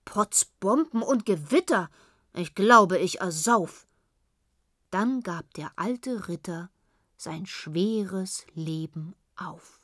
Potzbomben 0.06 1.02
und 1.02 1.26
Gewitter! 1.26 1.90
Ich 2.36 2.56
glaube, 2.56 2.98
ich 2.98 3.22
ersauf. 3.22 3.88
Dann 4.90 5.22
gab 5.22 5.54
der 5.54 5.72
alte 5.76 6.28
Ritter 6.28 6.70
sein 7.16 7.46
schweres 7.46 8.46
Leben 8.54 9.16
auf. 9.36 9.80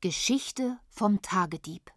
Geschichte 0.00 0.78
vom 0.88 1.22
Tagedieb 1.22 1.90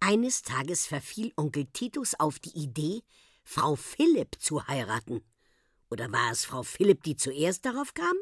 Eines 0.00 0.42
Tages 0.42 0.86
verfiel 0.86 1.32
Onkel 1.36 1.66
Titus 1.66 2.14
auf 2.18 2.38
die 2.38 2.56
Idee, 2.58 3.02
Frau 3.44 3.76
Philipp 3.76 4.36
zu 4.40 4.66
heiraten. 4.66 5.22
Oder 5.90 6.10
war 6.12 6.32
es 6.32 6.44
Frau 6.44 6.62
Philipp, 6.62 7.02
die 7.04 7.16
zuerst 7.16 7.64
darauf 7.64 7.94
kam? 7.94 8.16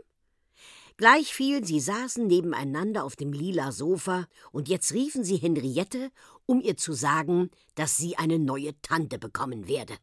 Gleichviel, 0.98 1.62
sie 1.62 1.80
saßen 1.80 2.26
nebeneinander 2.26 3.04
auf 3.04 3.16
dem 3.16 3.32
lila 3.32 3.70
Sofa, 3.70 4.26
und 4.50 4.68
jetzt 4.68 4.94
riefen 4.94 5.24
sie 5.24 5.36
Henriette, 5.36 6.10
um 6.46 6.62
ihr 6.62 6.78
zu 6.78 6.94
sagen, 6.94 7.50
dass 7.74 7.98
sie 7.98 8.16
eine 8.16 8.38
neue 8.38 8.80
Tante 8.80 9.18
bekommen 9.18 9.68
werde. 9.68 9.94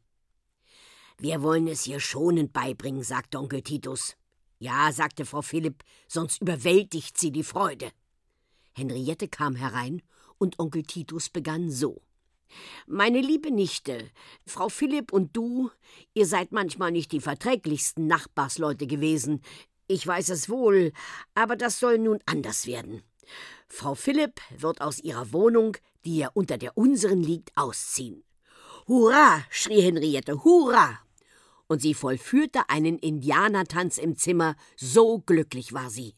Wir 1.17 1.41
wollen 1.41 1.67
es 1.67 1.87
ihr 1.87 1.99
schonend 1.99 2.53
beibringen, 2.53 3.01
sagte 3.01 3.39
Onkel 3.39 3.63
Titus. 3.63 4.15
Ja, 4.59 4.91
sagte 4.91 5.25
Frau 5.25 5.41
Philipp, 5.41 5.83
sonst 6.07 6.41
überwältigt 6.41 7.17
sie 7.17 7.31
die 7.31 7.43
Freude. 7.43 7.91
Henriette 8.73 9.27
kam 9.27 9.55
herein 9.55 10.03
und 10.37 10.59
Onkel 10.59 10.83
Titus 10.83 11.29
begann 11.29 11.71
so. 11.71 12.01
Meine 12.85 13.21
liebe 13.21 13.51
Nichte, 13.51 14.11
Frau 14.45 14.69
Philipp 14.69 15.11
und 15.11 15.35
du, 15.35 15.71
ihr 16.13 16.27
seid 16.27 16.51
manchmal 16.51 16.91
nicht 16.91 17.11
die 17.11 17.19
verträglichsten 17.19 18.05
Nachbarsleute 18.05 18.85
gewesen. 18.85 19.41
Ich 19.87 20.05
weiß 20.05 20.29
es 20.29 20.49
wohl, 20.49 20.93
aber 21.35 21.55
das 21.55 21.79
soll 21.79 21.97
nun 21.97 22.19
anders 22.25 22.67
werden. 22.67 23.03
Frau 23.67 23.95
Philipp 23.95 24.39
wird 24.57 24.81
aus 24.81 24.99
ihrer 24.99 25.33
Wohnung, 25.33 25.77
die 26.05 26.17
ja 26.19 26.29
unter 26.33 26.57
der 26.57 26.77
unseren 26.77 27.21
liegt, 27.21 27.51
ausziehen. 27.55 28.23
Hurra! 28.87 29.43
schrie 29.49 29.81
Henriette, 29.81 30.43
hurra! 30.43 30.99
Und 31.67 31.81
sie 31.81 31.93
vollführte 31.93 32.69
einen 32.69 32.99
Indianertanz 32.99 33.97
im 33.97 34.15
Zimmer, 34.17 34.55
so 34.75 35.19
glücklich 35.19 35.73
war 35.73 35.89
sie. 35.89 36.15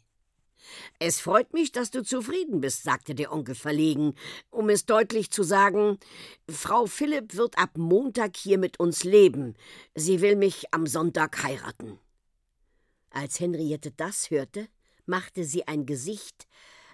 Es 0.99 1.19
freut 1.19 1.53
mich, 1.53 1.71
dass 1.71 1.91
du 1.91 2.03
zufrieden 2.03 2.61
bist, 2.61 2.83
sagte 2.83 3.13
der 3.13 3.31
Onkel 3.31 3.55
verlegen, 3.55 4.15
um 4.49 4.69
es 4.69 4.85
deutlich 4.85 5.31
zu 5.31 5.43
sagen, 5.43 5.99
Frau 6.49 6.87
Philipp 6.87 7.35
wird 7.35 7.57
ab 7.57 7.77
Montag 7.77 8.35
hier 8.35 8.57
mit 8.57 8.79
uns 8.79 9.03
leben. 9.03 9.55
Sie 9.93 10.21
will 10.21 10.35
mich 10.35 10.73
am 10.73 10.87
Sonntag 10.87 11.43
heiraten. 11.43 11.99
Als 13.15 13.39
Henriette 13.39 13.91
das 13.91 14.29
hörte, 14.29 14.67
machte 15.05 15.45
sie 15.45 15.65
ein 15.69 15.85
Gesicht, 15.85 16.47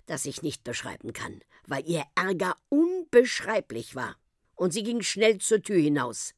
das 0.05 0.27
ich 0.27 0.43
nicht 0.43 0.63
beschreiben 0.63 1.13
kann, 1.13 1.41
weil 1.65 1.83
ihr 1.89 2.03
Ärger 2.13 2.55
unbeschreiblich 2.69 3.95
war. 3.95 4.15
Und 4.53 4.71
sie 4.71 4.83
ging 4.83 5.01
schnell 5.01 5.39
zur 5.39 5.63
Tür 5.63 5.79
hinaus. 5.79 6.35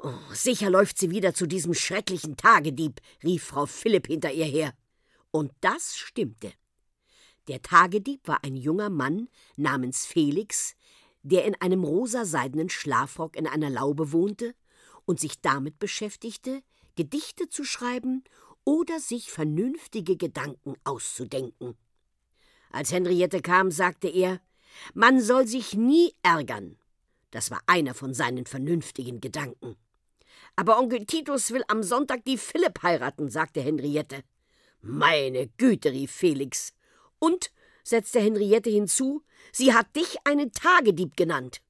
Oh, 0.00 0.12
sicher 0.34 0.68
läuft 0.68 0.98
sie 0.98 1.10
wieder 1.10 1.32
zu 1.32 1.46
diesem 1.46 1.72
schrecklichen 1.72 2.36
Tagedieb, 2.36 3.00
rief 3.24 3.44
Frau 3.44 3.64
Philipp 3.64 4.06
hinter 4.06 4.32
ihr 4.32 4.44
her. 4.44 4.74
Und 5.30 5.50
das 5.62 5.96
stimmte. 5.96 6.52
Der 7.48 7.62
Tagedieb 7.62 8.28
war 8.28 8.44
ein 8.44 8.54
junger 8.54 8.90
Mann 8.90 9.30
namens 9.56 10.04
Felix, 10.04 10.74
der 11.22 11.46
in 11.46 11.54
einem 11.54 11.84
rosaseidenen 11.84 12.68
Schlafrock 12.68 13.34
in 13.36 13.46
einer 13.46 13.70
Laube 13.70 14.12
wohnte 14.12 14.54
und 15.06 15.18
sich 15.18 15.40
damit 15.40 15.78
beschäftigte, 15.78 16.62
Gedichte 16.96 17.48
zu 17.48 17.64
schreiben 17.64 18.24
oder 18.64 19.00
sich 19.00 19.30
vernünftige 19.30 20.16
Gedanken 20.16 20.74
auszudenken. 20.84 21.76
Als 22.70 22.92
Henriette 22.92 23.42
kam, 23.42 23.70
sagte 23.70 24.08
er, 24.08 24.40
man 24.94 25.20
soll 25.20 25.46
sich 25.46 25.74
nie 25.74 26.14
ärgern. 26.22 26.78
Das 27.30 27.50
war 27.50 27.60
einer 27.66 27.94
von 27.94 28.14
seinen 28.14 28.46
vernünftigen 28.46 29.20
Gedanken. 29.20 29.76
Aber 30.56 30.78
Onkel 30.78 31.06
Titus 31.06 31.50
will 31.50 31.64
am 31.68 31.82
Sonntag 31.82 32.24
die 32.24 32.38
Philipp 32.38 32.82
heiraten, 32.82 33.28
sagte 33.28 33.60
Henriette. 33.60 34.22
Meine 34.80 35.48
Güte, 35.58 35.92
rief 35.92 36.10
Felix. 36.10 36.72
Und, 37.18 37.52
setzte 37.82 38.20
Henriette 38.20 38.70
hinzu, 38.70 39.22
sie 39.52 39.74
hat 39.74 39.94
dich 39.96 40.18
einen 40.24 40.52
Tagedieb 40.52 41.16
genannt. 41.16 41.60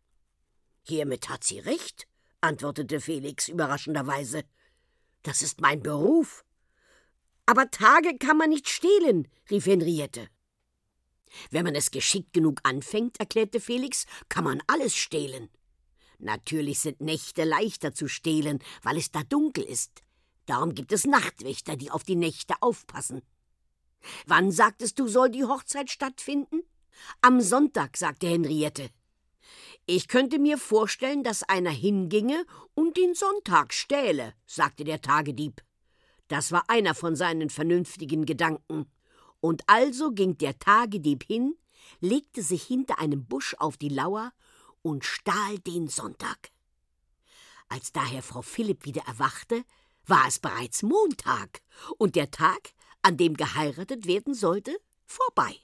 Hiermit 0.82 1.28
hat 1.28 1.44
sie 1.44 1.58
recht, 1.60 2.06
antwortete 2.40 3.00
Felix 3.00 3.48
überraschenderweise. 3.48 4.44
Das 5.22 5.42
ist 5.42 5.60
mein 5.60 5.82
Beruf. 5.82 6.44
Aber 7.50 7.68
Tage 7.68 8.16
kann 8.16 8.36
man 8.36 8.50
nicht 8.50 8.68
stehlen, 8.68 9.26
rief 9.50 9.66
Henriette. 9.66 10.28
Wenn 11.50 11.64
man 11.64 11.74
es 11.74 11.90
geschickt 11.90 12.32
genug 12.32 12.60
anfängt, 12.62 13.18
erklärte 13.18 13.58
Felix, 13.58 14.06
kann 14.28 14.44
man 14.44 14.62
alles 14.68 14.94
stehlen. 14.94 15.50
Natürlich 16.20 16.78
sind 16.78 17.00
Nächte 17.00 17.42
leichter 17.42 17.92
zu 17.92 18.06
stehlen, 18.06 18.60
weil 18.84 18.98
es 18.98 19.10
da 19.10 19.24
dunkel 19.24 19.64
ist. 19.64 20.04
Darum 20.46 20.76
gibt 20.76 20.92
es 20.92 21.08
Nachtwächter, 21.08 21.74
die 21.74 21.90
auf 21.90 22.04
die 22.04 22.14
Nächte 22.14 22.54
aufpassen. 22.60 23.20
Wann 24.26 24.52
sagtest 24.52 25.00
du, 25.00 25.08
soll 25.08 25.30
die 25.30 25.44
Hochzeit 25.44 25.90
stattfinden? 25.90 26.62
Am 27.20 27.40
Sonntag, 27.40 27.96
sagte 27.96 28.28
Henriette. 28.28 28.90
Ich 29.86 30.06
könnte 30.06 30.38
mir 30.38 30.56
vorstellen, 30.56 31.24
dass 31.24 31.42
einer 31.42 31.70
hinginge 31.70 32.46
und 32.74 32.96
den 32.96 33.16
Sonntag 33.16 33.74
stähle, 33.74 34.34
sagte 34.46 34.84
der 34.84 35.02
Tagedieb. 35.02 35.64
Das 36.30 36.52
war 36.52 36.70
einer 36.70 36.94
von 36.94 37.16
seinen 37.16 37.50
vernünftigen 37.50 38.24
Gedanken. 38.24 38.88
Und 39.40 39.62
also 39.66 40.12
ging 40.12 40.38
der 40.38 40.60
Tagedieb 40.60 41.24
hin, 41.24 41.56
legte 41.98 42.40
sich 42.40 42.62
hinter 42.62 43.00
einem 43.00 43.26
Busch 43.26 43.56
auf 43.58 43.76
die 43.76 43.88
Lauer 43.88 44.32
und 44.80 45.04
stahl 45.04 45.58
den 45.58 45.88
Sonntag. 45.88 46.52
Als 47.68 47.90
daher 47.90 48.22
Frau 48.22 48.42
Philipp 48.42 48.84
wieder 48.84 49.02
erwachte, 49.08 49.64
war 50.06 50.28
es 50.28 50.38
bereits 50.38 50.84
Montag 50.84 51.62
und 51.98 52.14
der 52.14 52.30
Tag, 52.30 52.74
an 53.02 53.16
dem 53.16 53.34
geheiratet 53.36 54.06
werden 54.06 54.32
sollte, 54.32 54.78
vorbei. 55.06 55.56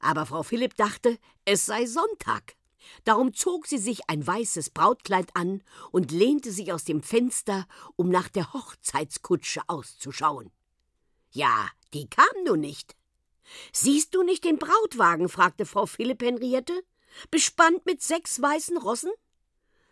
Aber 0.00 0.26
Frau 0.26 0.42
Philipp 0.42 0.74
dachte, 0.74 1.16
es 1.44 1.64
sei 1.64 1.86
Sonntag. 1.86 2.56
Darum 3.04 3.34
zog 3.34 3.66
sie 3.66 3.78
sich 3.78 4.08
ein 4.08 4.26
weißes 4.26 4.70
Brautkleid 4.70 5.34
an 5.34 5.62
und 5.90 6.12
lehnte 6.12 6.52
sich 6.52 6.72
aus 6.72 6.84
dem 6.84 7.02
Fenster, 7.02 7.66
um 7.96 8.08
nach 8.08 8.28
der 8.28 8.52
Hochzeitskutsche 8.52 9.62
auszuschauen. 9.66 10.50
Ja, 11.30 11.68
die 11.92 12.08
kam 12.08 12.44
nun 12.44 12.60
nicht. 12.60 12.96
Siehst 13.72 14.14
du 14.14 14.22
nicht 14.22 14.44
den 14.44 14.58
Brautwagen? 14.58 15.28
fragte 15.28 15.66
Frau 15.66 15.86
Philipp 15.86 16.22
Henriette. 16.22 16.84
Bespannt 17.30 17.86
mit 17.86 18.02
sechs 18.02 18.40
weißen 18.40 18.76
Rossen? 18.76 19.12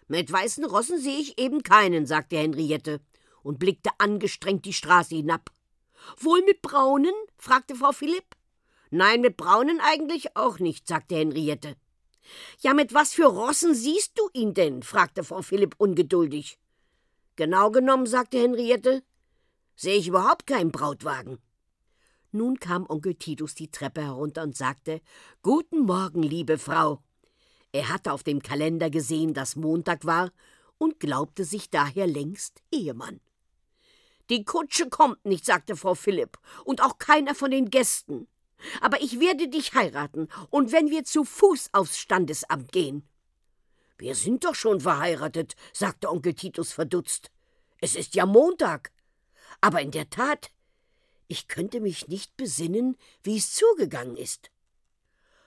Mit 0.09 0.31
weißen 0.31 0.65
Rossen 0.65 0.99
sehe 0.99 1.19
ich 1.19 1.39
eben 1.39 1.63
keinen, 1.63 2.07
sagte 2.07 2.37
Henriette 2.37 3.01
und 3.43 3.59
blickte 3.59 3.91
angestrengt 3.99 4.65
die 4.65 4.73
Straße 4.73 5.17
hinab. 5.17 5.51
Wohl 6.19 6.43
mit 6.43 6.63
braunen? 6.63 7.15
fragte 7.39 7.75
Frau 7.75 7.93
Philipp. 7.93 8.37
Nein, 8.91 9.21
mit 9.21 9.37
braunen 9.37 9.81
eigentlich 9.81 10.37
auch 10.37 10.59
nicht, 10.59 10.87
sagte 10.87 11.17
Henriette. 11.17 11.77
Ja, 12.61 12.75
mit 12.75 12.95
was 12.95 13.13
für 13.13 13.27
Rossen 13.27 13.75
siehst 13.75 14.19
du 14.19 14.29
ihn 14.33 14.55
denn? 14.55 14.83
fragte 14.83 15.25
Frau 15.25 15.43
Philipp 15.43 15.75
ungeduldig. 15.79 16.59
Genau 17.37 17.71
genommen, 17.71 18.07
sagte 18.07 18.39
Henriette, 18.39 19.03
sehe 19.75 19.97
ich 19.97 20.09
überhaupt 20.09 20.47
keinen 20.47 20.71
Brautwagen. 20.71 21.39
Nun 22.31 22.59
kam 22.59 22.89
Onkel 22.89 23.15
Titus 23.15 23.55
die 23.55 23.71
Treppe 23.71 24.03
herunter 24.03 24.43
und 24.43 24.57
sagte 24.57 25.01
Guten 25.43 25.81
Morgen, 25.81 26.23
liebe 26.23 26.59
Frau. 26.59 27.03
Er 27.73 27.89
hatte 27.89 28.13
auf 28.13 28.23
dem 28.23 28.43
Kalender 28.43 28.91
gesehen, 28.91 29.35
dass 29.35 29.57
Montag 29.57 30.05
war, 30.05 30.31
und 30.79 30.99
glaubte 30.99 31.45
sich 31.45 31.71
daher 31.71 32.07
längst 32.07 32.63
Ehemann. 32.73 33.21
Die 34.31 34.45
Kutsche 34.45 34.89
kommt 34.89 35.25
nicht, 35.25 35.45
sagte 35.45 35.77
Frau 35.77 35.95
Philipp, 35.95 36.39
und 36.65 36.83
auch 36.83 36.99
keiner 36.99 37.35
von 37.35 37.51
den 37.51 37.71
Gästen. 37.71 38.29
Aber 38.81 39.01
ich 39.01 39.21
werde 39.21 39.49
dich 39.49 39.75
heiraten, 39.75 40.29
und 40.51 40.73
wenn 40.73 40.91
wir 40.91 41.05
zu 41.05 41.25
Fuß 41.25 41.71
aufs 41.73 41.99
Standesamt 41.99 42.73
gehen. 42.73 43.09
Wir 43.99 44.15
sind 44.15 44.45
doch 44.45 44.55
schon 44.55 44.81
verheiratet, 44.81 45.55
sagte 45.73 46.11
Onkel 46.11 46.35
Titus 46.35 46.73
verdutzt. 46.73 47.31
Es 47.81 47.95
ist 47.95 48.15
ja 48.15 48.27
Montag. 48.27 48.93
Aber 49.61 49.81
in 49.81 49.91
der 49.91 50.11
Tat, 50.11 50.51
ich 51.29 51.49
könnte 51.49 51.81
mich 51.81 52.09
nicht 52.09 52.37
besinnen, 52.37 52.97
wie 53.23 53.37
es 53.37 53.53
zugegangen 53.53 54.17
ist. 54.17 54.51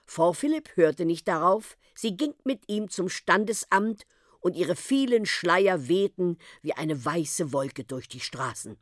Frau 0.05 0.33
Philipp 0.33 0.75
hörte 0.75 1.05
nicht 1.05 1.27
darauf, 1.27 1.77
sie 1.95 2.15
ging 2.15 2.33
mit 2.43 2.69
ihm 2.69 2.89
zum 2.89 3.09
Standesamt 3.09 4.05
und 4.39 4.55
ihre 4.55 4.75
vielen 4.75 5.25
Schleier 5.25 5.87
wehten 5.87 6.37
wie 6.61 6.73
eine 6.73 7.03
weiße 7.03 7.51
Wolke 7.51 7.83
durch 7.83 8.07
die 8.07 8.19
Straßen. 8.19 8.77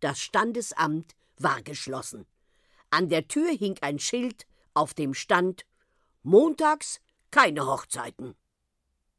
Das 0.00 0.20
Standesamt 0.20 1.14
war 1.36 1.62
geschlossen. 1.62 2.26
An 2.94 3.08
der 3.08 3.26
Tür 3.26 3.50
hing 3.50 3.76
ein 3.80 3.98
Schild, 3.98 4.46
auf 4.72 4.94
dem 4.94 5.14
stand 5.14 5.66
Montags 6.22 7.00
keine 7.32 7.66
Hochzeiten. 7.66 8.36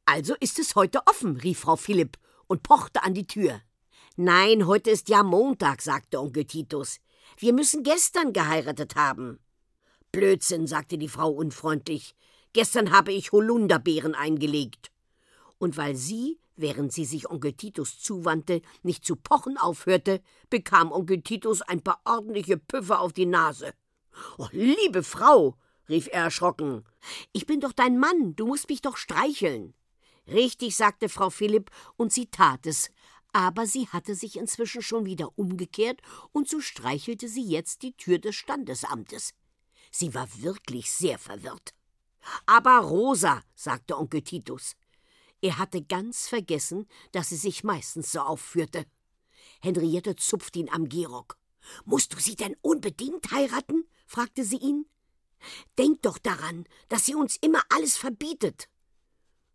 Also 0.06 0.34
ist 0.40 0.60
es 0.60 0.76
heute 0.76 1.06
offen, 1.08 1.36
rief 1.36 1.60
Frau 1.60 1.76
Philipp 1.76 2.18
und 2.48 2.64
pochte 2.64 3.04
an 3.04 3.14
die 3.14 3.28
Tür. 3.28 3.60
Nein, 4.16 4.66
heute 4.66 4.92
ist 4.92 5.10
ja 5.10 5.24
Montag, 5.24 5.82
sagte 5.82 6.22
Onkel 6.22 6.46
Titus. 6.46 7.02
Wir 7.36 7.52
müssen 7.52 7.84
gestern 7.84 8.32
geheiratet 8.32 8.96
haben. 8.96 9.40
Blödsinn, 10.14 10.68
sagte 10.68 10.98
die 10.98 11.10
Frau 11.10 11.30
unfreundlich. 11.32 12.16
Gestern 12.54 12.92
habe 12.92 13.12
ich 13.12 13.34
Holunderbeeren 13.34 14.16
eingelegt. 14.16 14.90
Und 15.58 15.76
weil 15.76 15.98
sie, 15.98 16.40
während 16.56 16.94
sie 16.94 17.06
sich 17.06 17.30
Onkel 17.30 17.54
Titus 17.54 18.00
zuwandte, 18.00 18.62
nicht 18.84 19.06
zu 19.06 19.16
pochen 19.16 19.58
aufhörte, 19.58 20.22
bekam 20.50 20.92
Onkel 20.92 21.22
Titus 21.22 21.62
ein 21.62 21.82
paar 21.82 22.02
ordentliche 22.06 22.58
Püffe 22.58 23.00
auf 23.00 23.14
die 23.14 23.26
Nase. 23.26 23.74
Oh, 24.38 24.48
liebe 24.52 25.04
Frau, 25.04 25.56
rief 25.90 26.08
er 26.12 26.24
erschrocken, 26.24 26.86
ich 27.34 27.46
bin 27.46 27.60
doch 27.60 27.74
dein 27.74 28.00
Mann, 28.00 28.36
du 28.36 28.48
musst 28.48 28.70
mich 28.70 28.82
doch 28.82 28.98
streicheln. 28.98 29.74
Richtig, 30.28 30.76
sagte 30.76 31.10
Frau 31.10 31.30
Philipp, 31.30 31.70
und 31.98 32.12
sie 32.12 32.28
tat 32.28 32.66
es, 32.66 32.90
aber 33.34 33.68
sie 33.68 33.88
hatte 33.90 34.16
sich 34.16 34.38
inzwischen 34.38 34.82
schon 34.82 35.06
wieder 35.06 35.38
umgekehrt, 35.38 36.02
und 36.32 36.48
so 36.48 36.62
streichelte 36.62 37.28
sie 37.28 37.44
jetzt 37.44 37.84
die 37.84 37.96
Tür 37.96 38.18
des 38.18 38.36
Standesamtes. 38.36 39.34
Sie 39.92 40.14
war 40.14 40.28
wirklich 40.42 40.92
sehr 40.92 41.20
verwirrt. 41.20 41.74
Aber 42.46 42.80
Rosa, 42.80 43.42
sagte 43.54 43.98
Onkel 43.98 44.22
Titus. 44.22 44.76
Er 45.42 45.58
hatte 45.58 45.84
ganz 45.84 46.28
vergessen, 46.28 46.88
dass 47.12 47.30
sie 47.30 47.36
sich 47.36 47.64
meistens 47.64 48.12
so 48.12 48.20
aufführte. 48.20 48.86
Henriette 49.62 50.16
zupfte 50.16 50.60
ihn 50.60 50.70
am 50.70 50.90
Gehrock. 50.90 51.38
Musst 51.84 52.14
du 52.14 52.20
sie 52.20 52.36
denn 52.36 52.56
unbedingt 52.62 53.32
heiraten? 53.32 53.88
fragte 54.06 54.44
sie 54.44 54.58
ihn. 54.58 54.86
Denk 55.78 56.02
doch 56.02 56.18
daran, 56.18 56.66
dass 56.90 57.06
sie 57.06 57.16
uns 57.16 57.38
immer 57.38 57.62
alles 57.70 57.98
verbietet. 57.98 58.70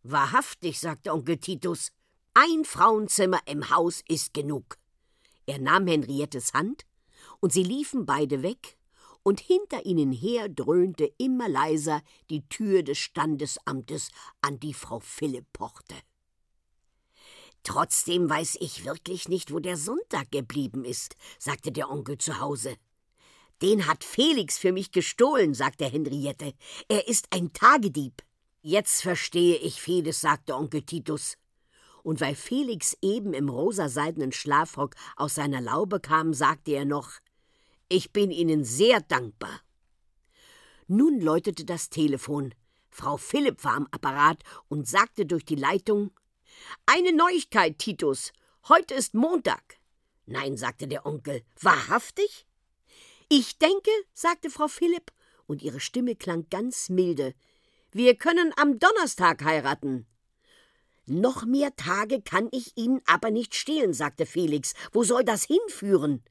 Wahrhaftig, 0.03 0.81
sagte 0.81 1.13
Onkel 1.13 1.39
Titus. 1.39 1.93
Ein 2.35 2.65
Frauenzimmer 2.65 3.41
im 3.47 3.71
Haus 3.71 4.03
ist 4.09 4.33
genug. 4.35 4.79
Er 5.47 5.59
nahm 5.59 5.87
Henriettes 5.87 6.55
Hand, 6.55 6.87
und 7.41 7.53
sie 7.53 7.65
liefen 7.65 8.07
beide 8.07 8.43
weg, 8.43 8.79
und 9.23 9.41
hinter 9.41 9.85
ihnen 9.87 10.13
her 10.13 10.49
dröhnte 10.49 11.13
immer 11.19 11.49
leiser 11.49 12.03
die 12.31 12.47
Tür 12.49 12.83
des 12.83 12.99
Standesamtes, 12.99 14.11
an 14.41 14.61
die 14.61 14.75
Frau 14.75 15.01
Philipp 15.01 15.53
pochte. 15.53 15.95
Trotzdem 17.63 18.31
weiß 18.31 18.57
ich 18.61 18.85
wirklich 18.85 19.29
nicht, 19.29 19.53
wo 19.53 19.59
der 19.59 19.77
Sonntag 19.77 20.31
geblieben 20.31 20.85
ist, 20.85 21.17
sagte 21.39 21.73
der 21.73 21.91
Onkel 21.91 22.19
zu 22.19 22.41
Hause. 22.41 22.77
Den 23.61 23.87
hat 23.87 24.05
Felix 24.05 24.57
für 24.57 24.73
mich 24.73 24.93
gestohlen, 24.93 25.53
sagte 25.53 25.85
Henriette. 25.85 26.55
Er 26.89 27.07
ist 27.09 27.27
ein 27.31 27.53
Tagedieb. 27.53 28.23
Jetzt 28.63 29.03
verstehe 29.03 29.57
ich 29.57 29.83
vieles, 29.83 30.23
sagte 30.23 30.55
Onkel 30.55 30.83
Titus 30.83 31.37
und 32.03 32.21
weil 32.21 32.35
Felix 32.35 32.97
eben 33.03 33.35
im 33.35 33.49
rosaseidenen 33.49 34.33
Schlafrock 34.33 34.95
aus 35.17 35.35
seiner 35.35 35.61
Laube 35.61 36.01
kam, 36.01 36.35
sagte 36.35 36.73
er 36.73 36.85
noch 36.85 37.13
Ich 37.93 38.13
bin 38.13 38.31
Ihnen 38.31 38.63
sehr 38.63 39.01
dankbar. 39.01 39.63
Nun 40.87 41.21
läutete 41.21 41.65
das 41.65 41.91
Telefon. 41.91 42.55
Frau 42.89 43.17
Philipp 43.17 43.65
war 43.65 43.75
am 43.75 43.89
Apparat 43.91 44.45
und 44.69 44.87
sagte 44.87 45.27
durch 45.27 45.45
die 45.45 45.57
Leitung 45.57 46.13
Eine 46.87 47.13
Neuigkeit, 47.13 47.81
Titus. 47.81 48.33
Heute 48.69 48.95
ist 48.95 49.15
Montag. 49.15 49.79
Nein, 50.27 50.57
sagte 50.57 50.87
der 50.87 51.05
Onkel. 51.05 51.43
Wahrhaftig? 51.61 52.47
Ich 53.29 53.59
denke, 53.59 53.91
sagte 54.15 54.51
Frau 54.51 54.69
Philipp, 54.69 55.11
und 55.49 55.61
ihre 55.61 55.81
Stimme 55.81 56.15
klang 56.15 56.49
ganz 56.49 56.91
milde. 56.91 57.35
Wir 57.91 58.15
können 58.15 58.53
am 58.57 58.79
Donnerstag 58.79 59.43
heiraten. 59.43 60.07
Noch 61.07 61.45
mehr 61.45 61.75
Tage 61.75 62.23
kann 62.23 62.51
ich 62.53 62.77
Ihnen 62.77 63.03
aber 63.07 63.33
nicht 63.33 63.57
stehlen, 63.57 63.95
sagte 63.95 64.27
Felix. 64.27 64.75
Wo 64.93 65.03
soll 65.03 65.25
das 65.25 65.43
hinführen? 65.43 66.23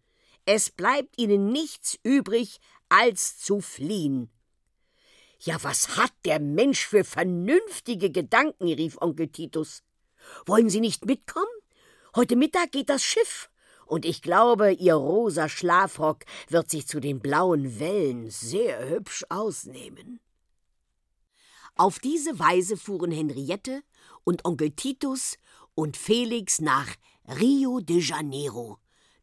Es 0.51 0.71
bleibt 0.71 1.19
Ihnen 1.19 1.51
nichts 1.51 1.99
übrig, 2.01 2.59
als 2.89 3.37
zu 3.37 3.61
fliehen. 3.61 4.31
Ja, 5.37 5.63
was 5.63 5.95
hat 5.95 6.11
der 6.25 6.39
Mensch 6.39 6.87
für 6.87 7.03
vernünftige 7.03 8.09
Gedanken, 8.09 8.73
rief 8.73 8.97
Onkel 8.99 9.27
Titus. 9.27 9.83
Wollen 10.47 10.71
Sie 10.71 10.79
nicht 10.79 11.05
mitkommen? 11.05 11.45
Heute 12.15 12.35
Mittag 12.35 12.71
geht 12.71 12.89
das 12.89 13.03
Schiff, 13.03 13.51
und 13.85 14.05
ich 14.05 14.23
glaube, 14.23 14.71
Ihr 14.71 14.95
rosa 14.95 15.49
Schlafrock 15.49 16.25
wird 16.47 16.71
sich 16.71 16.87
zu 16.87 16.99
den 16.99 17.19
blauen 17.19 17.79
Wellen 17.79 18.31
sehr 18.31 18.89
hübsch 18.89 19.23
ausnehmen. 19.29 20.19
Auf 21.75 21.99
diese 21.99 22.39
Weise 22.39 22.75
fuhren 22.75 23.11
Henriette 23.11 23.83
und 24.23 24.45
Onkel 24.45 24.71
Titus 24.71 25.37
und 25.75 25.95
Felix 25.95 26.59
nach 26.59 26.87
Rio 27.39 27.81
de 27.81 27.99
Janeiro, 27.99 28.79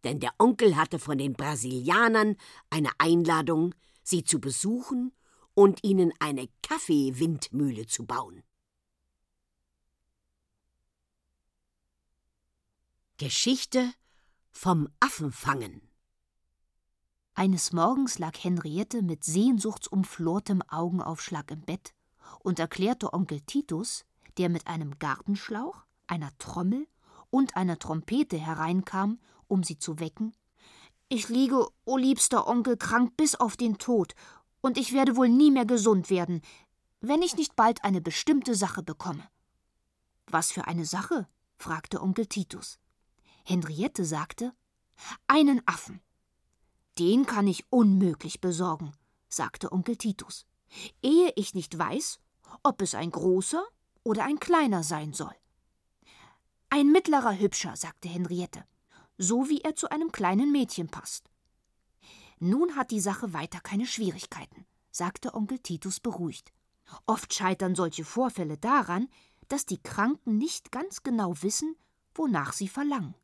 denn 0.07 0.21
der 0.21 0.33
Onkel 0.39 0.77
hatte 0.77 1.01
von 1.01 1.19
den 1.19 1.33
Brasilianern 1.33 2.37
eine 2.71 2.91
Einladung, 2.99 3.75
sie 4.05 4.23
zu 4.23 4.41
besuchen 4.41 5.13
und 5.53 5.83
ihnen 5.83 6.13
eine 6.21 6.49
Kaffeewindmühle 6.63 7.87
zu 7.87 8.07
bauen. 8.07 8.45
Geschichte 13.19 13.93
vom 14.53 14.89
Affenfangen 15.01 15.81
Eines 17.35 17.73
Morgens 17.73 18.21
lag 18.21 18.37
Henriette 18.45 19.03
mit 19.03 19.25
sehnsuchtsumflortem 19.25 20.63
Augenaufschlag 20.69 21.51
im 21.51 21.63
Bett 21.63 21.95
und 22.45 22.61
erklärte 22.61 23.13
Onkel 23.13 23.41
Titus, 23.41 24.05
der 24.39 24.51
mit 24.51 24.69
einem 24.69 25.01
Gartenschlauch, 25.01 25.85
einer 26.07 26.31
Trommel 26.39 26.87
und 27.37 27.55
einer 27.55 27.79
Trompete 27.79 28.39
hereinkam, 28.39 29.21
um 29.47 29.63
sie 29.63 29.79
zu 29.79 30.01
wecken. 30.01 30.35
Ich 31.09 31.29
liege, 31.29 31.67
o 31.67 31.71
oh 31.85 31.97
liebster 31.99 32.49
Onkel, 32.49 32.79
krank 32.79 33.15
bis 33.19 33.35
auf 33.35 33.59
den 33.59 33.77
Tod, 33.77 34.15
und 34.63 34.79
ich 34.79 34.95
werde 34.95 35.17
wohl 35.17 35.29
nie 35.29 35.51
mehr 35.51 35.67
gesund 35.67 36.09
werden, 36.09 36.41
wenn 37.01 37.21
ich 37.21 37.37
nicht 37.37 37.55
bald 37.55 37.85
eine 37.85 38.01
bestimmte 38.01 38.55
Sache 38.55 38.83
bekomme. 38.83 39.23
Was 40.27 40.51
für 40.51 40.67
eine 40.67 40.87
Sache? 40.87 41.29
fragte 41.59 42.01
Onkel 42.01 42.27
Titus. 42.27 42.79
Henriette 43.45 44.07
sagte 44.07 44.55
Einen 45.27 45.61
Affen. 45.67 46.01
Den 46.99 47.27
kann 47.27 47.47
ich 47.47 47.71
unmöglich 47.71 48.41
besorgen, 48.41 48.93
sagte 49.29 49.73
Onkel 49.73 49.97
Titus, 49.97 50.47
ehe 51.03 51.33
ich 51.37 51.55
nicht 51.55 51.79
weiß, 51.79 52.19
ob 52.63 52.81
es 52.81 52.95
ein 52.95 53.11
großer 53.11 53.63
oder 54.05 54.25
ein 54.25 54.41
kleiner 54.41 54.83
sein 54.83 55.13
soll. 55.13 55.35
Ein 56.69 56.91
mittlerer 56.91 57.39
Hübscher, 57.39 57.77
sagte 57.77 58.09
Henriette, 58.09 58.65
so 59.19 59.49
wie 59.49 59.61
er 59.61 59.77
zu 59.77 59.91
einem 59.91 60.13
kleinen 60.13 60.53
Mädchen 60.53 60.89
passt. 60.89 61.31
Nun 62.39 62.77
hat 62.77 62.91
die 62.91 63.01
Sache 63.01 63.33
weiter 63.33 63.61
keine 63.61 63.87
Schwierigkeiten, 63.87 64.67
sagte 64.91 65.35
Onkel 65.35 65.59
Titus 65.59 66.01
beruhigt. 66.01 66.53
Oft 67.07 67.33
scheitern 67.33 67.75
solche 67.75 68.05
Vorfälle 68.05 68.59
daran, 68.59 69.09
dass 69.49 69.65
die 69.65 69.83
Kranken 69.83 70.39
nicht 70.39 70.73
ganz 70.73 71.03
genau 71.03 71.41
wissen, 71.43 71.77
wonach 72.15 72.53
sie 72.53 72.69
verlangen. 72.69 73.15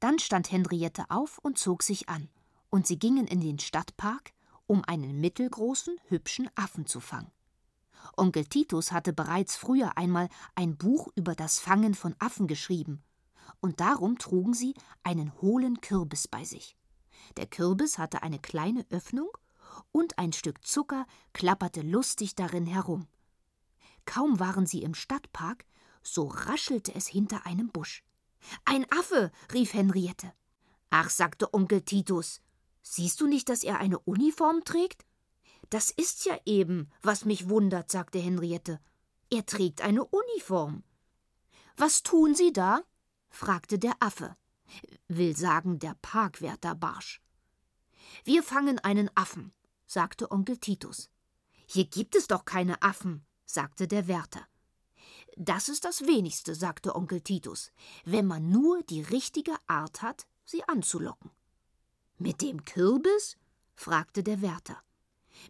Dann 0.00 0.18
stand 0.18 0.50
Henriette 0.50 1.04
auf 1.10 1.38
und 1.38 1.58
zog 1.58 1.82
sich 1.82 2.08
an, 2.08 2.28
und 2.70 2.86
sie 2.86 2.98
gingen 2.98 3.26
in 3.26 3.40
den 3.40 3.58
Stadtpark, 3.58 4.32
um 4.66 4.84
einen 4.84 5.20
mittelgroßen, 5.20 5.98
hübschen 6.08 6.50
Affen 6.54 6.86
zu 6.86 7.00
fangen. 7.00 7.30
Onkel 8.16 8.44
Titus 8.44 8.92
hatte 8.92 9.12
bereits 9.12 9.56
früher 9.56 9.96
einmal 9.96 10.28
ein 10.54 10.76
Buch 10.76 11.08
über 11.14 11.34
das 11.34 11.58
Fangen 11.58 11.94
von 11.94 12.14
Affen 12.18 12.46
geschrieben, 12.46 13.02
und 13.60 13.80
darum 13.80 14.18
trugen 14.18 14.54
sie 14.54 14.74
einen 15.02 15.32
hohlen 15.40 15.80
Kürbis 15.80 16.28
bei 16.28 16.44
sich. 16.44 16.76
Der 17.36 17.46
Kürbis 17.46 17.98
hatte 17.98 18.22
eine 18.22 18.38
kleine 18.38 18.86
Öffnung 18.90 19.28
und 19.92 20.18
ein 20.18 20.32
Stück 20.32 20.64
Zucker 20.66 21.06
klapperte 21.32 21.80
lustig 21.80 22.34
darin 22.34 22.66
herum. 22.66 23.06
Kaum 24.04 24.38
waren 24.38 24.66
sie 24.66 24.82
im 24.82 24.94
Stadtpark, 24.94 25.64
so 26.02 26.26
raschelte 26.26 26.94
es 26.94 27.06
hinter 27.06 27.46
einem 27.46 27.68
Busch. 27.68 28.04
Ein 28.64 28.86
Affe, 28.92 29.32
rief 29.52 29.72
Henriette. 29.72 30.32
Ach, 30.90 31.08
sagte 31.08 31.52
Onkel 31.54 31.82
Titus, 31.82 32.40
siehst 32.82 33.20
du 33.20 33.26
nicht, 33.26 33.48
dass 33.48 33.64
er 33.64 33.78
eine 33.78 33.98
Uniform 34.00 34.62
trägt? 34.64 35.04
Das 35.70 35.90
ist 35.90 36.24
ja 36.24 36.38
eben, 36.44 36.90
was 37.02 37.24
mich 37.24 37.48
wundert, 37.48 37.90
sagte 37.90 38.18
Henriette. 38.18 38.80
Er 39.30 39.46
trägt 39.46 39.80
eine 39.80 40.04
Uniform. 40.04 40.84
Was 41.76 42.02
tun 42.02 42.34
Sie 42.34 42.52
da? 42.52 42.82
fragte 43.30 43.78
der 43.78 43.94
Affe. 44.00 44.36
Will 45.08 45.36
sagen, 45.36 45.78
der 45.78 45.96
Parkwärter 46.00 46.74
barsch. 46.74 47.20
Wir 48.24 48.42
fangen 48.42 48.78
einen 48.78 49.10
Affen, 49.14 49.52
sagte 49.86 50.30
Onkel 50.30 50.58
Titus. 50.58 51.10
Hier 51.66 51.86
gibt 51.86 52.14
es 52.14 52.26
doch 52.26 52.44
keine 52.44 52.80
Affen, 52.82 53.24
sagte 53.44 53.88
der 53.88 54.06
Wärter. 54.06 54.46
Das 55.36 55.68
ist 55.68 55.84
das 55.84 56.02
wenigste, 56.02 56.54
sagte 56.54 56.94
Onkel 56.94 57.20
Titus, 57.20 57.72
wenn 58.04 58.26
man 58.26 58.50
nur 58.50 58.82
die 58.84 59.02
richtige 59.02 59.54
Art 59.66 60.02
hat, 60.02 60.26
sie 60.44 60.62
anzulocken. 60.68 61.30
Mit 62.18 62.42
dem 62.42 62.64
Kürbis? 62.64 63.36
fragte 63.74 64.22
der 64.22 64.40
Wärter. 64.40 64.83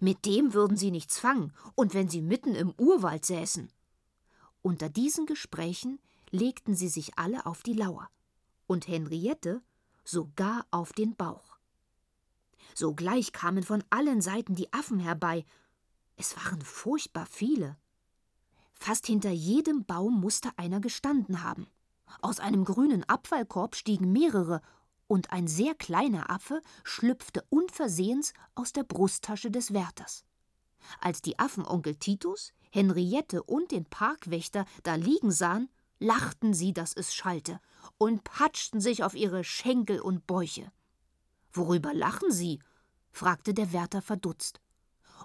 Mit 0.01 0.25
dem 0.27 0.55
würden 0.55 0.77
sie 0.77 0.90
nichts 0.90 1.18
fangen, 1.18 1.53
und 1.75 1.94
wenn 1.94 2.09
sie 2.09 2.23
mitten 2.23 2.55
im 2.55 2.73
Urwald 2.79 3.25
säßen. 3.25 3.70
Unter 4.62 4.88
diesen 4.88 5.27
Gesprächen 5.27 5.99
legten 6.31 6.75
sie 6.75 6.88
sich 6.88 7.18
alle 7.18 7.47
auf 7.47 7.62
die 7.62 7.75
Lauer, 7.75 8.09
und 8.66 8.88
Henriette 8.88 9.62
sogar 10.05 10.66
auf 10.70 10.92
den 10.92 11.16
Bauch. 11.16 11.59
Sogleich 12.75 13.33
kamen 13.33 13.62
von 13.62 13.85
allen 13.90 14.20
Seiten 14.20 14.55
die 14.55 14.73
Affen 14.73 14.99
herbei. 14.99 15.44
Es 16.16 16.37
waren 16.37 16.61
furchtbar 16.61 17.27
viele. 17.27 17.77
Fast 18.73 19.07
hinter 19.07 19.31
jedem 19.31 19.85
Baum 19.85 20.20
musste 20.20 20.51
einer 20.57 20.81
gestanden 20.81 21.42
haben. 21.42 21.68
Aus 22.20 22.40
einem 22.40 22.64
grünen 22.64 23.05
Abfallkorb 23.05 23.77
stiegen 23.77 24.12
mehrere, 24.12 24.61
und 25.07 25.33
ein 25.33 25.47
sehr 25.47 25.75
kleiner 25.75 26.31
Affe 26.31 26.61
schlüpfte 26.83 27.45
unversehens 27.49 28.33
aus 28.55 28.73
der 28.73 28.85
Brusttasche 28.85 29.51
des 29.51 29.73
Wärters. 29.73 30.25
Als 31.01 31.23
die 31.23 31.38
Affen 31.38 31.67
Onkel 31.67 31.97
Titus, 31.97 32.53
Henriette 32.71 33.43
und 33.43 33.71
den 33.71 33.85
Parkwächter 33.85 34.67
da 34.83 34.95
liegen 34.95 35.31
sahen, 35.31 35.69
lachten 35.99 36.55
sie, 36.55 36.73
dass 36.73 36.95
es 36.95 37.14
schallte, 37.14 37.61
und 37.99 38.25
patschten 38.25 38.81
sich 38.81 39.05
auf 39.05 39.14
ihre 39.14 39.45
Schenkel 39.45 40.01
und 40.01 40.27
Bäuche. 40.27 40.73
Worüber 41.53 41.95
lachen 41.95 42.33
Sie? 42.33 42.61
fragte 43.11 43.55
der 43.55 43.73
Wärter 43.73 44.03
verdutzt. 44.03 44.61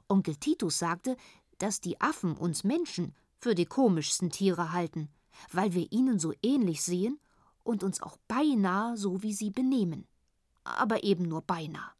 Onkel 0.08 0.36
Titus 0.36 0.78
sagte, 0.78 1.18
dass 1.58 1.82
die 1.82 2.00
Affen 2.00 2.38
uns 2.38 2.64
Menschen 2.64 3.16
für 3.40 3.56
die 3.56 3.66
komischsten 3.66 4.30
Tiere 4.30 4.72
halten, 4.72 5.10
weil 5.52 5.74
wir 5.74 5.92
ihnen 5.92 6.20
so 6.20 6.34
ähnlich 6.44 6.84
sehen 6.84 7.20
und 7.70 7.84
uns 7.84 8.02
auch 8.02 8.18
beinahe 8.28 8.98
so 8.98 9.22
wie 9.22 9.34
sie 9.34 9.52
benehmen. 9.52 10.08
Aber 10.64 11.04
eben 11.04 11.24
nur 11.24 11.44
beinahe. 11.44 11.92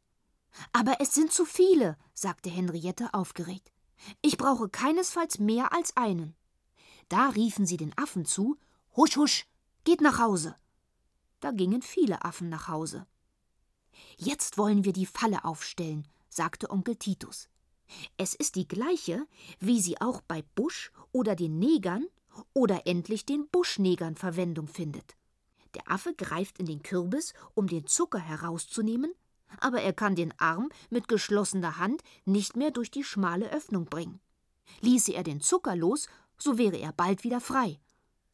Aber 0.72 1.00
es 1.00 1.14
sind 1.14 1.32
zu 1.32 1.44
viele, 1.44 1.96
sagte 2.12 2.50
Henriette 2.50 3.14
aufgeregt. 3.14 3.72
Ich 4.20 4.36
brauche 4.36 4.68
keinesfalls 4.68 5.38
mehr 5.38 5.72
als 5.72 5.96
einen. 5.96 6.34
Da 7.08 7.28
riefen 7.28 7.66
sie 7.66 7.76
den 7.76 7.96
Affen 7.96 8.24
zu: 8.24 8.56
Husch, 8.96 9.16
husch, 9.16 9.46
geht 9.84 10.00
nach 10.00 10.18
Hause. 10.18 10.56
Da 11.38 11.52
gingen 11.52 11.82
viele 11.82 12.24
Affen 12.24 12.48
nach 12.48 12.66
Hause. 12.68 13.06
Jetzt 14.16 14.58
wollen 14.58 14.84
wir 14.84 14.92
die 14.92 15.06
Falle 15.06 15.44
aufstellen, 15.44 16.06
sagte 16.28 16.70
Onkel 16.70 16.96
Titus. 16.96 17.48
Es 18.16 18.34
ist 18.34 18.56
die 18.56 18.68
gleiche, 18.68 19.26
wie 19.60 19.80
sie 19.80 20.00
auch 20.00 20.20
bei 20.20 20.42
Busch 20.54 20.90
oder 21.12 21.36
den 21.36 21.58
Negern 21.58 22.06
oder 22.54 22.86
endlich 22.86 23.24
den 23.24 23.48
Buschnegern 23.48 24.16
Verwendung 24.16 24.68
findet. 24.68 25.16
Der 25.74 25.90
Affe 25.90 26.14
greift 26.14 26.58
in 26.58 26.66
den 26.66 26.82
Kürbis, 26.82 27.34
um 27.54 27.66
den 27.66 27.86
Zucker 27.86 28.18
herauszunehmen, 28.18 29.12
aber 29.58 29.80
er 29.82 29.92
kann 29.92 30.14
den 30.14 30.32
Arm 30.38 30.70
mit 30.90 31.08
geschlossener 31.08 31.78
Hand 31.78 32.02
nicht 32.24 32.56
mehr 32.56 32.70
durch 32.70 32.90
die 32.90 33.04
schmale 33.04 33.50
Öffnung 33.50 33.86
bringen. 33.86 34.20
Ließe 34.80 35.12
er 35.12 35.22
den 35.22 35.40
Zucker 35.40 35.76
los, 35.76 36.08
so 36.38 36.58
wäre 36.58 36.76
er 36.76 36.92
bald 36.92 37.24
wieder 37.24 37.40
frei. 37.40 37.80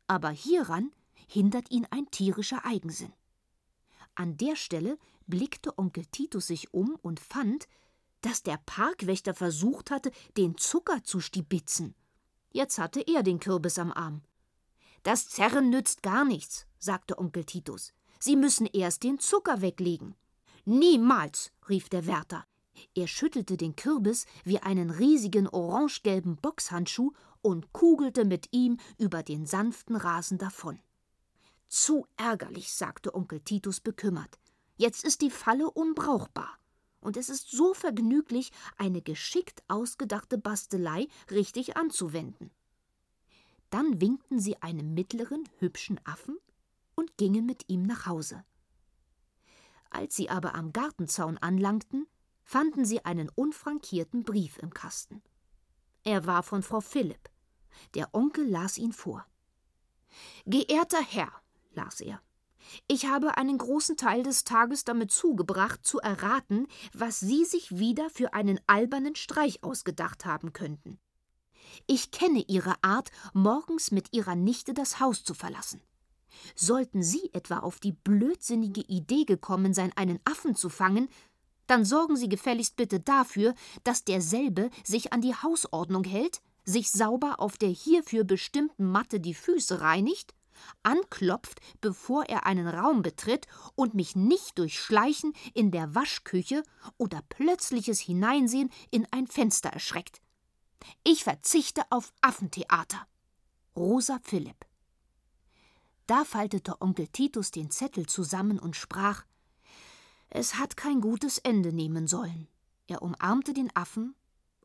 Aber 0.07 0.31
hieran 0.31 0.93
hindert 1.27 1.71
ihn 1.71 1.87
ein 1.91 2.11
tierischer 2.11 2.65
Eigensinn. 2.65 3.13
An 4.15 4.37
der 4.37 4.57
Stelle 4.57 4.99
blickte 5.27 5.79
Onkel 5.79 6.07
Titus 6.07 6.47
sich 6.47 6.73
um 6.73 6.97
und 7.03 7.21
fand, 7.21 7.67
dass 8.21 8.43
der 8.43 8.59
Parkwächter 8.65 9.35
versucht 9.35 9.91
hatte, 9.91 10.11
den 10.37 10.57
Zucker 10.57 11.03
zu 11.05 11.21
stibitzen. 11.21 11.95
Jetzt 12.51 12.79
hatte 12.79 13.01
er 13.01 13.23
den 13.23 13.41
Kürbis 13.41 13.79
am 13.79 13.93
Arm. 13.93 14.23
Das 15.03 15.29
Zerren 15.29 15.71
nützt 15.71 16.03
gar 16.03 16.25
nichts, 16.25 16.66
sagte 16.79 17.19
Onkel 17.19 17.45
Titus. 17.45 17.93
Sie 18.19 18.37
müssen 18.37 18.67
erst 18.67 19.03
den 19.03 19.19
Zucker 19.19 19.61
weglegen. 19.61 20.15
Niemals, 20.65 21.53
rief 21.69 21.89
der 21.89 22.07
Wärter. 22.07 22.45
Er 22.95 23.07
schüttelte 23.07 23.57
den 23.57 23.77
Kürbis 23.77 24.27
wie 24.45 24.59
einen 24.59 24.91
riesigen 24.91 25.49
orangegelben 25.49 26.37
Boxhandschuh 26.37 27.13
und 27.41 27.73
kugelte 27.73 28.25
mit 28.25 28.49
ihm 28.51 28.79
über 28.99 29.23
den 29.23 29.47
sanften 29.47 29.97
Rasen 29.97 30.39
davon. 30.39 30.79
Zu 31.69 32.07
ärgerlich, 32.17 32.73
sagte 32.73 33.15
Onkel 33.15 33.41
Titus 33.41 33.81
bekümmert. 33.81 34.39
Jetzt 34.77 35.05
ist 35.05 35.21
die 35.21 35.31
Falle 35.31 35.71
unbrauchbar. 35.71 36.59
Und 37.01 37.17
es 37.17 37.29
ist 37.29 37.51
so 37.51 37.73
vergnüglich, 37.73 38.51
eine 38.77 39.01
geschickt 39.01 39.63
ausgedachte 39.69 40.39
Bastelei 40.39 41.07
richtig 41.31 41.77
anzuwenden. 41.77 42.51
Dann 43.71 44.01
winkten 44.01 44.41
sie 44.41 44.61
einem 44.63 44.95
mittleren, 44.95 45.49
hübschen 45.59 46.01
Affen 46.05 46.39
und 47.07 47.17
gingen 47.17 47.47
mit 47.47 47.69
ihm 47.69 47.83
nach 47.83 48.07
Hause. 48.07 48.45
Als 49.91 50.17
sie 50.17 50.29
aber 50.29 50.55
am 50.55 50.73
Gartenzaun 50.73 51.39
anlangten, 51.39 52.07
fanden 52.45 52.85
sie 52.85 53.05
einen 53.05 53.29
unfrankierten 53.29 54.25
Brief 54.25 54.59
im 54.59 54.75
Kasten. 54.75 55.23
Er 56.03 56.27
war 56.27 56.43
von 56.43 56.63
Frau 56.63 56.81
Philipp. 56.81 57.31
Der 57.95 58.15
Onkel 58.15 58.49
las 58.49 58.79
ihn 58.79 58.93
vor. 58.93 59.25
Geehrter 60.47 61.03
Herr, 61.03 61.31
las 61.75 62.01
er, 62.01 62.21
ich 62.89 63.07
habe 63.07 63.37
einen 63.37 63.59
großen 63.59 63.97
Teil 63.97 64.25
des 64.25 64.43
Tages 64.43 64.83
damit 64.85 65.13
zugebracht, 65.13 65.87
zu 65.87 66.01
erraten, 66.01 66.67
was 66.93 67.21
Sie 67.21 67.45
sich 67.45 67.79
wieder 67.79 68.11
für 68.11 68.35
einen 68.35 68.59
albernen 68.67 69.15
Streich 69.15 69.63
ausgedacht 69.63 70.25
haben 70.25 70.53
könnten. 70.53 70.99
Ich 71.87 72.11
kenne 72.11 72.45
Ihre 72.49 72.75
Art, 72.83 73.11
morgens 73.35 73.93
mit 73.93 74.13
Ihrer 74.13 74.35
Nichte 74.35 74.75
das 74.75 74.99
Haus 74.99 75.23
zu 75.23 75.35
verlassen. 75.35 75.81
Sollten 76.55 77.03
Sie 77.03 77.31
etwa 77.33 77.59
auf 77.59 77.81
die 77.81 77.93
blödsinnige 77.93 78.83
Idee 78.83 79.25
gekommen 79.25 79.75
sein, 79.75 79.93
einen 79.97 80.21
Affen 80.25 80.55
zu 80.55 80.69
fangen, 80.69 81.09
dann 81.67 81.85
sorgen 81.85 82.17
Sie 82.17 82.29
gefälligst 82.29 82.77
bitte 82.77 83.01
dafür, 83.01 83.55
dass 83.85 84.05
derselbe 84.05 84.71
sich 84.85 85.13
an 85.13 85.21
die 85.21 85.35
Hausordnung 85.35 86.05
hält, 86.05 86.41
sich 86.65 86.91
sauber 86.91 87.41
auf 87.41 87.57
der 87.59 87.69
hierfür 87.69 88.25
bestimmten 88.25 88.91
Matte 88.91 89.21
die 89.21 89.35
Füße 89.35 89.81
reinigt, 89.81 90.35
anklopft, 90.83 91.61
bevor 91.81 92.25
er 92.25 92.47
einen 92.47 92.67
Raum 92.67 93.03
betritt 93.03 93.47
und 93.75 93.95
mich 93.95 94.17
nicht 94.17 94.59
durch 94.59 94.79
Schleichen 94.79 95.33
in 95.55 95.71
der 95.71 95.95
Waschküche 95.95 96.63
oder 96.97 97.23
plötzliches 97.29 98.01
Hineinsehen 98.01 98.71
in 98.91 99.07
ein 99.11 99.27
Fenster 99.27 99.71
erschreckt. 99.71 100.21
Ich 101.05 101.25
verzichte 101.25 101.83
auf 101.91 102.13
Affentheater. 102.21 103.07
Rosa 103.77 104.19
Philipp. 104.23 104.66
Da 106.07 106.25
faltete 106.25 106.81
Onkel 106.81 107.09
Titus 107.09 107.51
den 107.51 107.71
Zettel 107.71 108.07
zusammen 108.07 108.59
und 108.59 108.77
sprach: 108.77 109.25
Es 110.29 110.55
hat 110.55 110.77
kein 110.77 111.01
gutes 111.01 111.39
Ende 111.39 111.73
nehmen 111.73 112.07
sollen. 112.07 112.49
Er 112.87 113.03
umarmte 113.03 113.53
den 113.53 113.75
Affen 113.75 114.15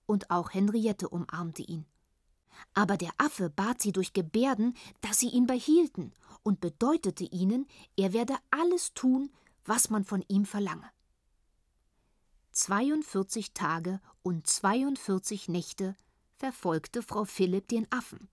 und 0.06 0.30
auch 0.30 0.54
Henriette 0.54 1.10
umarmte 1.10 1.64
ihn. 1.64 1.86
Aber 2.74 2.98
der 2.98 3.12
Affe 3.18 3.50
bat 3.50 3.82
sie 3.82 3.92
durch 3.92 4.14
Gebärden, 4.14 4.76
dass 5.02 5.20
sie 5.20 5.30
ihn 5.30 5.48
behielten 5.48 6.14
und 6.44 6.60
bedeutete 6.60 7.24
ihnen, 7.24 7.68
er 7.98 8.14
werde 8.14 8.36
alles 8.52 8.94
tun, 8.94 9.32
was 9.66 9.90
man 9.90 10.04
von 10.04 10.24
ihm 10.28 10.46
verlange. 10.46 10.90
42 12.52 13.54
Tage 13.54 14.02
und 14.22 14.46
42 14.46 15.48
Nächte 15.48 15.96
verfolgte 16.36 17.02
Frau 17.02 17.24
Philipp 17.24 17.68
den 17.70 17.88
Affen, 17.92 18.28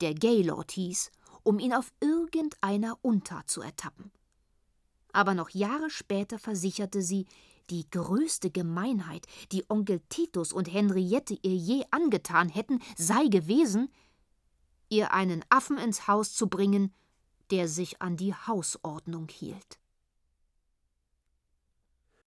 der 0.00 0.14
Gaylord 0.14 0.72
hieß 0.72 1.10
um 1.42 1.58
ihn 1.58 1.72
auf 1.72 1.92
irgendeiner 2.00 2.98
Untat 3.02 3.50
zu 3.50 3.60
ertappen. 3.62 4.10
Aber 5.12 5.34
noch 5.34 5.50
Jahre 5.50 5.90
später 5.90 6.38
versicherte 6.38 7.02
sie, 7.02 7.26
die 7.70 7.88
größte 7.90 8.50
Gemeinheit, 8.50 9.26
die 9.52 9.64
Onkel 9.68 10.00
Titus 10.08 10.52
und 10.52 10.72
Henriette 10.72 11.38
ihr 11.42 11.54
je 11.54 11.84
angetan 11.90 12.48
hätten, 12.48 12.80
sei 12.96 13.26
gewesen, 13.26 13.90
ihr 14.88 15.12
einen 15.12 15.44
Affen 15.48 15.78
ins 15.78 16.08
Haus 16.08 16.34
zu 16.34 16.48
bringen, 16.48 16.92
der 17.50 17.68
sich 17.68 18.02
an 18.02 18.16
die 18.16 18.34
Hausordnung 18.34 19.28
hielt. 19.28 19.78